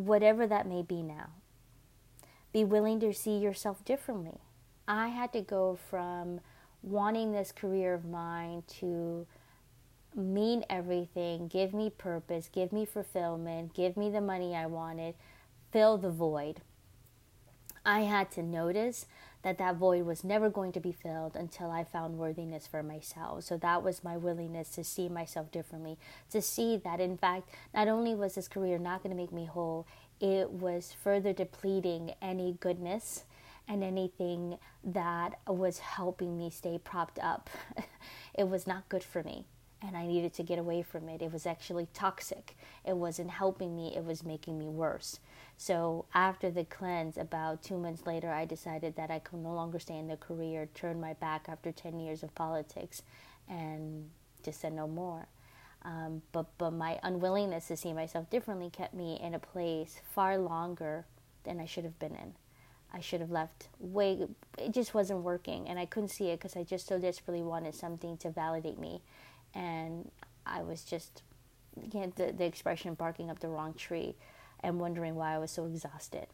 whatever 0.00 0.46
that 0.46 0.66
may 0.66 0.82
be 0.82 1.02
now 1.02 1.30
be 2.52 2.64
willing 2.64 3.00
to 3.00 3.12
see 3.12 3.38
yourself 3.38 3.84
differently. 3.84 4.40
I 4.88 5.08
had 5.08 5.32
to 5.34 5.40
go 5.40 5.78
from 5.88 6.40
wanting 6.82 7.32
this 7.32 7.52
career 7.52 7.94
of 7.94 8.04
mine 8.04 8.64
to 8.80 9.26
mean 10.16 10.64
everything, 10.68 11.46
give 11.46 11.72
me 11.72 11.90
purpose, 11.90 12.48
give 12.52 12.72
me 12.72 12.84
fulfillment, 12.84 13.74
give 13.74 13.96
me 13.96 14.10
the 14.10 14.20
money 14.20 14.56
I 14.56 14.66
wanted, 14.66 15.14
fill 15.70 15.98
the 15.98 16.10
void. 16.10 16.60
I 17.86 18.00
had 18.00 18.30
to 18.32 18.42
notice 18.42 19.06
that 19.42 19.58
that 19.58 19.76
void 19.76 20.04
was 20.04 20.24
never 20.24 20.50
going 20.50 20.72
to 20.72 20.80
be 20.80 20.92
filled 20.92 21.36
until 21.36 21.70
I 21.70 21.84
found 21.84 22.18
worthiness 22.18 22.66
for 22.66 22.82
myself. 22.82 23.44
So 23.44 23.56
that 23.58 23.82
was 23.82 24.04
my 24.04 24.16
willingness 24.16 24.70
to 24.70 24.84
see 24.84 25.08
myself 25.08 25.50
differently, 25.50 25.98
to 26.30 26.42
see 26.42 26.76
that 26.78 27.00
in 27.00 27.16
fact, 27.16 27.48
not 27.74 27.88
only 27.88 28.14
was 28.14 28.34
this 28.34 28.48
career 28.48 28.78
not 28.78 29.02
going 29.02 29.14
to 29.14 29.20
make 29.20 29.32
me 29.32 29.46
whole, 29.46 29.86
it 30.20 30.50
was 30.50 30.94
further 31.02 31.32
depleting 31.32 32.12
any 32.20 32.56
goodness 32.60 33.24
and 33.66 33.82
anything 33.82 34.58
that 34.84 35.38
was 35.46 35.78
helping 35.78 36.36
me 36.36 36.50
stay 36.50 36.78
propped 36.78 37.18
up. 37.20 37.48
it 38.34 38.48
was 38.48 38.66
not 38.66 38.88
good 38.88 39.04
for 39.04 39.22
me 39.22 39.44
and 39.82 39.96
I 39.96 40.06
needed 40.06 40.34
to 40.34 40.42
get 40.42 40.58
away 40.58 40.82
from 40.82 41.08
it. 41.08 41.22
It 41.22 41.32
was 41.32 41.46
actually 41.46 41.88
toxic. 41.94 42.56
It 42.84 42.96
wasn't 42.96 43.30
helping 43.30 43.74
me, 43.76 43.94
it 43.96 44.04
was 44.04 44.24
making 44.24 44.58
me 44.58 44.68
worse. 44.68 45.20
So, 45.60 46.06
after 46.14 46.50
the 46.50 46.64
cleanse, 46.64 47.18
about 47.18 47.62
two 47.62 47.76
months 47.76 48.06
later, 48.06 48.32
I 48.32 48.46
decided 48.46 48.96
that 48.96 49.10
I 49.10 49.18
could 49.18 49.40
no 49.40 49.52
longer 49.52 49.78
stay 49.78 49.98
in 49.98 50.08
the 50.08 50.16
career, 50.16 50.70
turn 50.72 50.98
my 50.98 51.12
back 51.12 51.50
after 51.50 51.70
10 51.70 52.00
years 52.00 52.22
of 52.22 52.34
politics, 52.34 53.02
and 53.46 54.08
just 54.42 54.58
said 54.58 54.72
no 54.72 54.88
more. 54.88 55.26
Um, 55.82 56.22
but 56.32 56.46
but 56.56 56.70
my 56.70 56.98
unwillingness 57.02 57.68
to 57.68 57.76
see 57.76 57.92
myself 57.92 58.30
differently 58.30 58.70
kept 58.70 58.94
me 58.94 59.20
in 59.22 59.34
a 59.34 59.38
place 59.38 60.00
far 60.14 60.38
longer 60.38 61.04
than 61.44 61.60
I 61.60 61.66
should 61.66 61.84
have 61.84 61.98
been 61.98 62.14
in. 62.14 62.32
I 62.90 63.00
should 63.00 63.20
have 63.20 63.30
left 63.30 63.68
way. 63.78 64.28
It 64.56 64.72
just 64.72 64.94
wasn't 64.94 65.20
working, 65.20 65.68
and 65.68 65.78
I 65.78 65.84
couldn't 65.84 66.08
see 66.08 66.30
it 66.30 66.38
because 66.38 66.56
I 66.56 66.62
just 66.64 66.86
so 66.86 66.98
desperately 66.98 67.42
wanted 67.42 67.74
something 67.74 68.16
to 68.16 68.30
validate 68.30 68.78
me, 68.78 69.02
and 69.54 70.10
I 70.46 70.62
was 70.62 70.84
just, 70.84 71.22
you 71.92 72.00
know, 72.00 72.12
the 72.16 72.32
the 72.32 72.46
expression 72.46 72.94
barking 72.94 73.28
up 73.28 73.40
the 73.40 73.48
wrong 73.48 73.74
tree, 73.74 74.16
and 74.62 74.78
wondering 74.78 75.14
why 75.14 75.34
I 75.34 75.38
was 75.38 75.50
so 75.50 75.66
exhausted. 75.66 76.26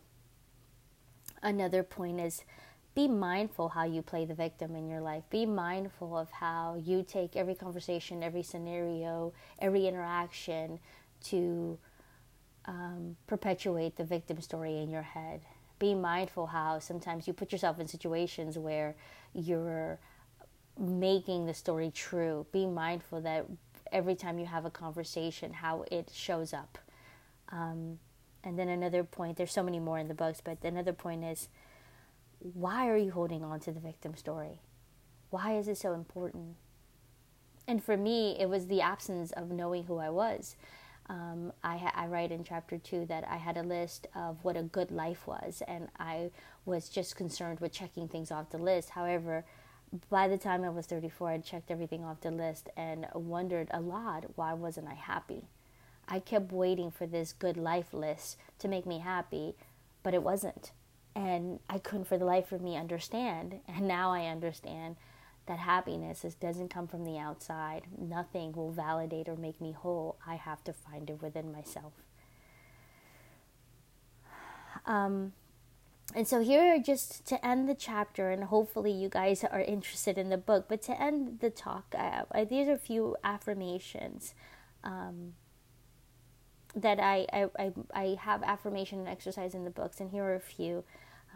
Another 1.43 1.83
point 1.83 2.21
is 2.21 2.43
be 2.95 3.09
mindful 3.09 3.69
how 3.69 3.85
you 3.85 4.01
play 4.01 4.25
the 4.25 4.35
victim 4.35 4.75
in 4.75 4.89
your 4.89 5.03
life. 5.03 5.23
Be 5.29 5.45
mindful 5.45 6.17
of 6.17 6.31
how 6.31 6.81
you 6.83 7.05
take 7.07 7.37
every 7.37 7.55
conversation, 7.55 8.23
every 8.23 8.43
scenario, 8.43 9.35
every 9.59 9.87
interaction 9.87 10.81
to 11.25 11.79
um, 12.65 13.17
perpetuate 13.27 13.97
the 13.97 14.05
victim 14.05 14.41
story 14.41 14.79
in 14.79 14.89
your 14.89 15.03
head. 15.03 15.43
Be 15.79 15.95
mindful 15.95 16.47
how 16.47 16.79
sometimes 16.79 17.27
you 17.27 17.35
put 17.35 17.53
yourself 17.53 17.79
in 17.79 17.87
situations 17.87 18.57
where 18.57 18.97
you're 19.35 19.99
making 20.79 21.45
the 21.45 21.55
story 21.55 21.91
true. 21.91 22.47
Be 22.51 22.65
mindful 22.67 23.21
that 23.21 23.45
every 23.93 24.15
time 24.15 24.39
you 24.39 24.47
have 24.47 24.65
a 24.65 24.71
conversation, 24.71 25.53
how 25.53 25.85
it 25.91 26.11
shows 26.15 26.55
up. 26.55 26.79
Um, 27.53 27.99
and 28.47 28.57
then 28.57 28.69
another 28.69 29.03
point, 29.03 29.37
there's 29.37 29.51
so 29.51 29.65
many 29.65 29.81
more 29.81 29.99
in 29.99 30.07
the 30.07 30.15
books, 30.15 30.41
but 30.43 30.59
another 30.63 30.93
point 30.93 31.25
is 31.25 31.49
why 32.39 32.89
are 32.89 32.97
you 32.97 33.11
holding 33.11 33.43
on 33.43 33.59
to 33.61 33.73
the 33.73 33.81
victim 33.81 34.15
story? 34.15 34.61
Why 35.31 35.57
is 35.57 35.67
it 35.67 35.79
so 35.79 35.95
important? 35.95 36.55
And 37.67 37.83
for 37.83 37.97
me, 37.97 38.37
it 38.39 38.49
was 38.49 38.69
the 38.69 38.81
absence 38.81 39.33
of 39.33 39.51
knowing 39.51 39.85
who 39.85 39.99
I 39.99 40.11
was. 40.11 40.55
Um, 41.09 41.53
I, 41.65 41.91
I 41.93 42.07
write 42.07 42.31
in 42.31 42.45
chapter 42.45 42.79
two 42.79 43.05
that 43.07 43.27
I 43.29 43.37
had 43.37 43.57
a 43.57 43.65
list 43.65 44.07
of 44.15 44.39
what 44.45 44.57
a 44.57 44.63
good 44.63 44.93
life 44.93 45.27
was, 45.27 45.61
and 45.67 45.89
I 45.99 46.31
was 46.65 46.89
just 46.89 47.17
concerned 47.17 47.59
with 47.59 47.73
checking 47.73 48.07
things 48.07 48.31
off 48.31 48.51
the 48.51 48.59
list. 48.59 48.91
However, 48.91 49.45
by 50.09 50.29
the 50.29 50.39
time 50.39 50.63
I 50.63 50.69
was 50.69 50.87
34, 50.87 51.31
I'd 51.31 51.45
checked 51.45 51.73
everything 51.73 52.05
off 52.05 52.21
the 52.21 52.31
list 52.31 52.69
and 52.77 53.09
wondered 53.13 53.67
a 53.73 53.81
lot 53.81 54.25
why 54.37 54.53
wasn't 54.53 54.87
I 54.87 54.95
happy? 54.95 55.49
I 56.09 56.21
kept 56.21 56.53
waiting 56.53 56.91
for 56.91 57.07
this 57.07 57.33
good 57.33 57.57
life 57.57 57.93
list 57.93 58.37
to 58.61 58.69
make 58.69 58.87
me 58.87 59.01
happy, 59.01 59.55
but 60.03 60.15
it 60.15 60.23
wasn't. 60.23 60.73
And 61.15 61.61
I 61.69 61.79
couldn't 61.79 62.07
for 62.07 62.19
the 62.19 62.25
life 62.25 62.53
of 62.53 62.61
me 62.61 62.77
understand. 62.77 63.61
And 63.69 63.89
now 63.89 64.13
I 64.13 64.27
understand 64.27 64.97
that 65.47 65.59
happiness 65.59 66.25
is, 66.25 66.35
doesn't 66.35 66.69
come 66.69 66.87
from 66.87 67.05
the 67.05 67.19
outside. 67.19 67.83
Nothing 67.97 68.53
will 68.53 68.73
validate 68.73 69.29
or 69.29 69.37
make 69.37 69.61
me 69.61 69.73
whole. 69.73 70.17
I 70.27 70.35
have 70.37 70.63
to 70.65 70.73
find 70.73 71.09
it 71.11 71.23
within 71.23 71.53
myself. 71.53 71.93
Um, 74.85 75.33
and 76.15 76.29
so 76.29 76.41
here 76.41 76.79
just 76.79 77.27
to 77.27 77.45
end 77.45 77.69
the 77.69 77.75
chapter 77.75 78.31
and 78.31 78.45
hopefully 78.45 78.93
you 78.93 79.09
guys 79.09 79.43
are 79.43 79.61
interested 79.61 80.17
in 80.17 80.29
the 80.29 80.37
book 80.37 80.67
but 80.69 80.83
to 80.83 81.01
end 81.01 81.41
the 81.41 81.51
talk 81.51 81.95
uh, 81.99 82.23
these 82.45 82.69
are 82.69 82.75
a 82.75 82.79
few 82.79 83.17
affirmations 83.25 84.35
um, 84.85 85.33
that 86.77 87.01
I, 87.01 87.27
I, 87.33 87.73
I 87.95 88.17
have 88.21 88.43
affirmation 88.43 89.01
and 89.01 89.09
exercise 89.09 89.55
in 89.55 89.65
the 89.65 89.71
books 89.71 89.99
and 89.99 90.11
here 90.11 90.25
are 90.25 90.35
a 90.35 90.41
few 90.41 90.85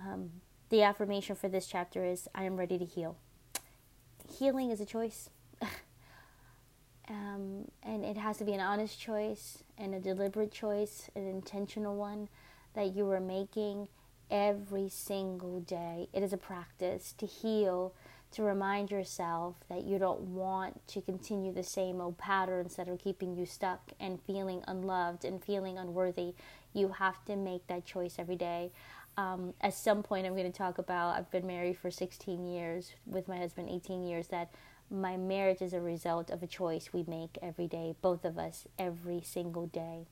um, 0.07 0.31
the 0.71 0.83
affirmation 0.83 1.37
for 1.37 1.49
this 1.49 1.67
chapter 1.67 2.05
is 2.05 2.29
I 2.35 2.45
am 2.45 2.57
ready 2.57 2.79
to 2.79 2.85
heal. 2.85 3.17
Healing 4.39 4.71
is 4.71 4.81
a 4.81 4.87
choice. 4.87 5.31
um, 7.09 7.71
and 7.83 8.05
it 8.05 8.17
has 8.17 8.39
to 8.39 8.45
be 8.45 8.53
an 8.53 8.61
honest 8.61 8.99
choice 8.99 9.65
and 9.77 9.95
a 9.95 10.01
deliberate 10.01 10.53
choice, 10.53 11.11
an 11.15 11.27
intentional 11.27 11.97
one 11.97 12.29
that 12.75 12.95
you 12.95 13.11
are 13.11 13.21
making 13.21 13.89
every 14.31 14.89
single 14.89 15.61
day. 15.61 16.09
It 16.13 16.23
is 16.23 16.33
a 16.33 16.37
practice 16.37 17.15
to 17.19 17.27
heal, 17.27 17.93
to 18.33 18.43
remind 18.43 18.91
yourself 18.91 19.57
that 19.69 19.85
you 19.85 19.99
don't 19.99 20.21
want 20.21 20.87
to 20.89 21.01
continue 21.01 21.53
the 21.53 21.63
same 21.63 22.01
old 22.01 22.17
patterns 22.19 22.77
that 22.77 22.89
are 22.89 22.97
keeping 22.97 23.35
you 23.35 23.45
stuck 23.45 23.93
and 23.99 24.21
feeling 24.23 24.63
unloved 24.69 25.25
and 25.25 25.43
feeling 25.45 25.79
unworthy. 25.79 26.35
You 26.73 26.89
have 26.99 27.25
to 27.25 27.37
make 27.37 27.67
that 27.67 27.85
choice 27.85 28.17
every 28.19 28.37
day 28.37 28.71
um, 29.17 29.55
at 29.61 29.75
some 29.75 30.03
point 30.03 30.27
I'm 30.27 30.35
going 30.35 30.51
to 30.51 30.57
talk 30.57 30.79
about 30.79 31.17
I've 31.17 31.31
been 31.31 31.47
married 31.47 31.79
for 31.79 31.91
16 31.91 32.47
years 32.47 32.93
with 33.07 33.29
my 33.29 33.39
husband 33.39 33.69
18 33.69 34.03
years 34.03 34.29
that 34.29 34.51
my 34.91 35.17
marriage 35.17 35.63
is 35.63 35.73
a 35.73 35.81
result 35.81 36.31
of 36.31 36.43
a 36.43 36.47
choice 36.47 36.91
we 36.93 37.05
make 37.07 37.39
every 37.43 37.67
day 37.67 37.95
both 38.01 38.25
of 38.25 38.39
us 38.39 38.67
every 38.79 39.21
single 39.23 39.67
day 39.67 40.07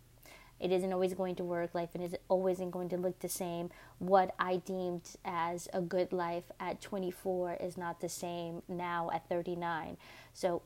it 0.60 0.72
isn't 0.72 0.92
always 0.92 1.14
going 1.14 1.34
to 1.36 1.44
work. 1.44 1.74
Life 1.74 1.90
and 1.94 2.02
isn't 2.04 2.22
always 2.28 2.58
going 2.58 2.88
to 2.88 2.96
look 2.96 3.20
the 3.20 3.28
same. 3.28 3.70
What 3.98 4.34
i 4.38 4.56
deemed 4.56 5.16
as 5.24 5.68
a 5.72 5.80
good 5.80 6.12
life 6.12 6.50
at 6.58 6.80
24 6.80 7.58
is 7.60 7.76
not 7.76 8.00
the 8.00 8.08
same 8.08 8.62
now 8.68 9.10
at 9.12 9.28
39 9.28 9.96
so 10.32 10.62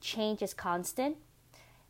change 0.00 0.42
is 0.42 0.54
constant. 0.54 1.16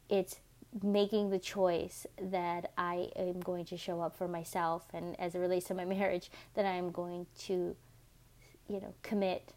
It's 0.08 0.36
making 0.82 1.30
the 1.30 1.38
choice 1.38 2.06
that 2.20 2.72
I 2.76 3.10
am 3.16 3.40
going 3.40 3.64
to 3.66 3.76
show 3.76 4.00
up 4.00 4.16
for 4.16 4.28
myself 4.28 4.86
and 4.92 5.18
as 5.20 5.34
it 5.34 5.38
relates 5.38 5.66
to 5.66 5.74
my 5.74 5.84
marriage 5.96 6.30
that 6.54 6.64
I 6.64 6.72
am 6.72 6.90
going 6.90 7.26
to 7.40 7.76
you 8.68 8.80
know 8.80 8.94
commit. 9.02 9.52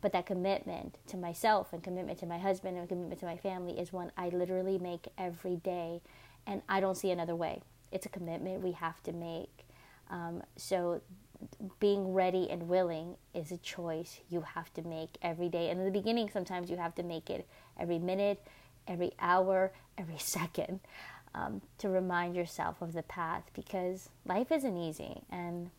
But 0.00 0.12
that 0.12 0.26
commitment 0.26 0.98
to 1.08 1.16
myself 1.16 1.72
and 1.72 1.80
commitment 1.82 2.18
to 2.20 2.26
my 2.26 2.38
husband 2.38 2.76
and 2.76 2.88
commitment 2.88 3.20
to 3.20 3.26
my 3.26 3.36
family 3.36 3.78
is 3.78 3.92
one 3.92 4.10
I 4.16 4.30
literally 4.30 4.78
make 4.78 5.08
every 5.16 5.56
day 5.56 6.00
and 6.46 6.62
I 6.68 6.80
don't 6.80 6.96
see 6.96 7.10
another 7.10 7.34
way. 7.36 7.62
It's 7.90 8.06
a 8.06 8.08
commitment 8.08 8.62
we 8.62 8.72
have 8.72 9.02
to 9.04 9.12
make. 9.12 9.66
Um, 10.10 10.42
so 10.56 11.00
being 11.80 12.12
ready 12.12 12.48
and 12.50 12.68
willing 12.68 13.16
is 13.34 13.50
a 13.50 13.56
choice 13.58 14.20
you 14.28 14.42
have 14.54 14.72
to 14.74 14.82
make 14.82 15.10
every 15.22 15.48
day. 15.48 15.70
And 15.70 15.80
in 15.80 15.86
the 15.86 15.92
beginning 15.92 16.30
sometimes 16.30 16.70
you 16.70 16.76
have 16.76 16.94
to 16.96 17.02
make 17.02 17.30
it 17.30 17.46
every 17.78 17.98
minute 17.98 18.42
every 18.86 19.12
hour, 19.18 19.72
every 19.98 20.18
second 20.18 20.80
um, 21.34 21.62
to 21.78 21.88
remind 21.88 22.36
yourself 22.36 22.82
of 22.82 22.92
the 22.92 23.02
path 23.02 23.44
because 23.54 24.08
life 24.26 24.52
isn't 24.52 24.76
easy. 24.76 25.22
And 25.30 25.70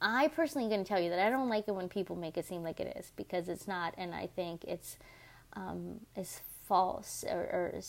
I 0.00 0.28
personally 0.28 0.68
going 0.68 0.84
to 0.84 0.88
tell 0.88 1.00
you 1.00 1.10
that 1.10 1.18
I 1.18 1.30
don't 1.30 1.48
like 1.48 1.68
it 1.68 1.74
when 1.74 1.88
people 1.88 2.16
make 2.16 2.36
it 2.36 2.46
seem 2.46 2.62
like 2.62 2.80
it 2.80 2.96
is 2.98 3.12
because 3.16 3.48
it's 3.48 3.66
not, 3.66 3.94
and 3.96 4.14
I 4.14 4.28
think 4.36 4.64
it's 4.64 4.98
um, 5.54 6.00
it's 6.14 6.42
false 6.66 7.24
or, 7.28 7.38
or 7.40 7.80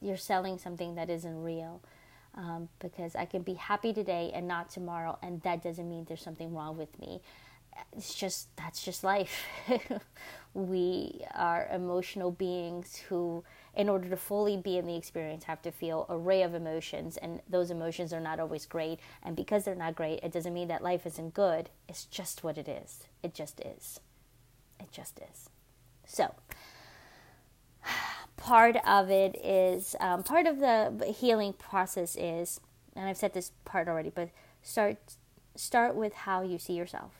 you're 0.00 0.16
selling 0.16 0.58
something 0.58 0.94
that 0.96 1.10
isn't 1.10 1.42
real. 1.42 1.80
um, 2.36 2.68
because 2.80 3.14
I 3.16 3.26
can 3.26 3.42
be 3.42 3.54
happy 3.54 3.92
today 3.92 4.32
and 4.34 4.48
not 4.48 4.70
tomorrow, 4.70 5.18
and 5.22 5.40
that 5.42 5.62
doesn't 5.62 5.88
mean 5.88 6.04
there's 6.06 6.22
something 6.22 6.54
wrong 6.54 6.76
with 6.76 6.98
me. 7.00 7.20
It's 7.96 8.14
just 8.14 8.54
that's 8.56 8.84
just 8.84 9.04
life. 9.04 9.44
we 10.54 11.20
are 11.34 11.68
emotional 11.72 12.30
beings 12.30 12.96
who, 13.08 13.44
in 13.74 13.88
order 13.88 14.08
to 14.08 14.16
fully 14.16 14.56
be 14.56 14.78
in 14.78 14.86
the 14.86 14.96
experience, 14.96 15.44
have 15.44 15.62
to 15.62 15.72
feel 15.72 16.06
array 16.08 16.42
of 16.42 16.54
emotions, 16.54 17.16
and 17.16 17.40
those 17.48 17.70
emotions 17.70 18.12
are 18.12 18.20
not 18.20 18.40
always 18.40 18.66
great. 18.66 19.00
And 19.22 19.36
because 19.36 19.64
they're 19.64 19.74
not 19.74 19.96
great, 19.96 20.20
it 20.22 20.32
doesn't 20.32 20.54
mean 20.54 20.68
that 20.68 20.82
life 20.82 21.06
isn't 21.06 21.34
good. 21.34 21.70
It's 21.88 22.04
just 22.04 22.44
what 22.44 22.58
it 22.58 22.68
is. 22.68 23.04
It 23.22 23.34
just 23.34 23.60
is. 23.60 24.00
It 24.80 24.92
just 24.92 25.20
is. 25.20 25.50
So, 26.06 26.34
part 28.44 28.76
of 28.86 29.10
it 29.10 29.42
is 29.42 29.96
um, 30.00 30.22
part 30.22 30.46
of 30.46 30.58
the 30.58 31.14
healing 31.18 31.54
process 31.54 32.14
is, 32.14 32.60
and 32.94 33.08
I've 33.08 33.16
said 33.16 33.32
this 33.32 33.52
part 33.64 33.88
already, 33.88 34.10
but 34.14 34.28
start 34.62 34.98
start 35.56 35.94
with 35.94 36.12
how 36.12 36.42
you 36.42 36.58
see 36.58 36.74
yourself. 36.74 37.12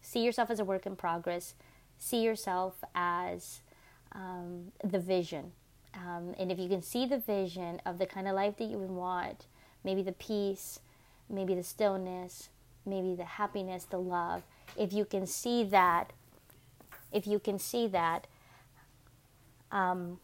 See 0.00 0.24
yourself 0.24 0.50
as 0.50 0.58
a 0.58 0.64
work 0.64 0.86
in 0.86 0.96
progress. 0.96 1.54
See 1.98 2.22
yourself 2.22 2.82
as 2.94 3.60
um, 4.12 4.72
the 4.82 4.98
vision. 4.98 5.52
Um, 5.92 6.34
and 6.38 6.50
if 6.50 6.58
you 6.58 6.68
can 6.70 6.80
see 6.80 7.04
the 7.04 7.18
vision 7.18 7.82
of 7.84 7.98
the 7.98 8.06
kind 8.06 8.26
of 8.26 8.34
life 8.34 8.56
that 8.56 8.64
you 8.64 8.78
would 8.78 8.90
want, 8.90 9.44
maybe 9.84 10.02
the 10.02 10.12
peace, 10.12 10.80
maybe 11.28 11.54
the 11.54 11.64
stillness, 11.64 12.48
maybe 12.86 13.14
the 13.14 13.24
happiness, 13.24 13.84
the 13.84 13.98
love, 13.98 14.42
if 14.74 14.92
you 14.92 15.04
can 15.04 15.26
see 15.26 15.64
that, 15.64 16.14
if 17.12 17.26
you 17.26 17.38
can 17.38 17.58
see 17.58 17.88
that, 17.88 18.26
um, 19.70 20.18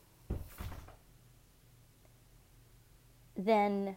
then 3.37 3.97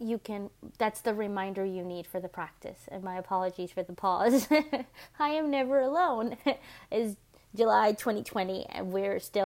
you 0.00 0.18
can 0.18 0.50
that's 0.78 1.00
the 1.00 1.12
reminder 1.14 1.64
you 1.64 1.84
need 1.84 2.06
for 2.06 2.20
the 2.20 2.28
practice. 2.28 2.88
And 2.88 3.02
my 3.02 3.16
apologies 3.18 3.72
for 3.72 3.82
the 3.82 3.92
pause. 3.92 4.48
I 5.18 5.30
am 5.30 5.50
never 5.50 5.80
alone. 5.80 6.36
Is 6.90 7.16
july 7.56 7.92
2020 7.92 8.66
and 8.66 8.92
we're 8.92 9.18
still 9.18 9.44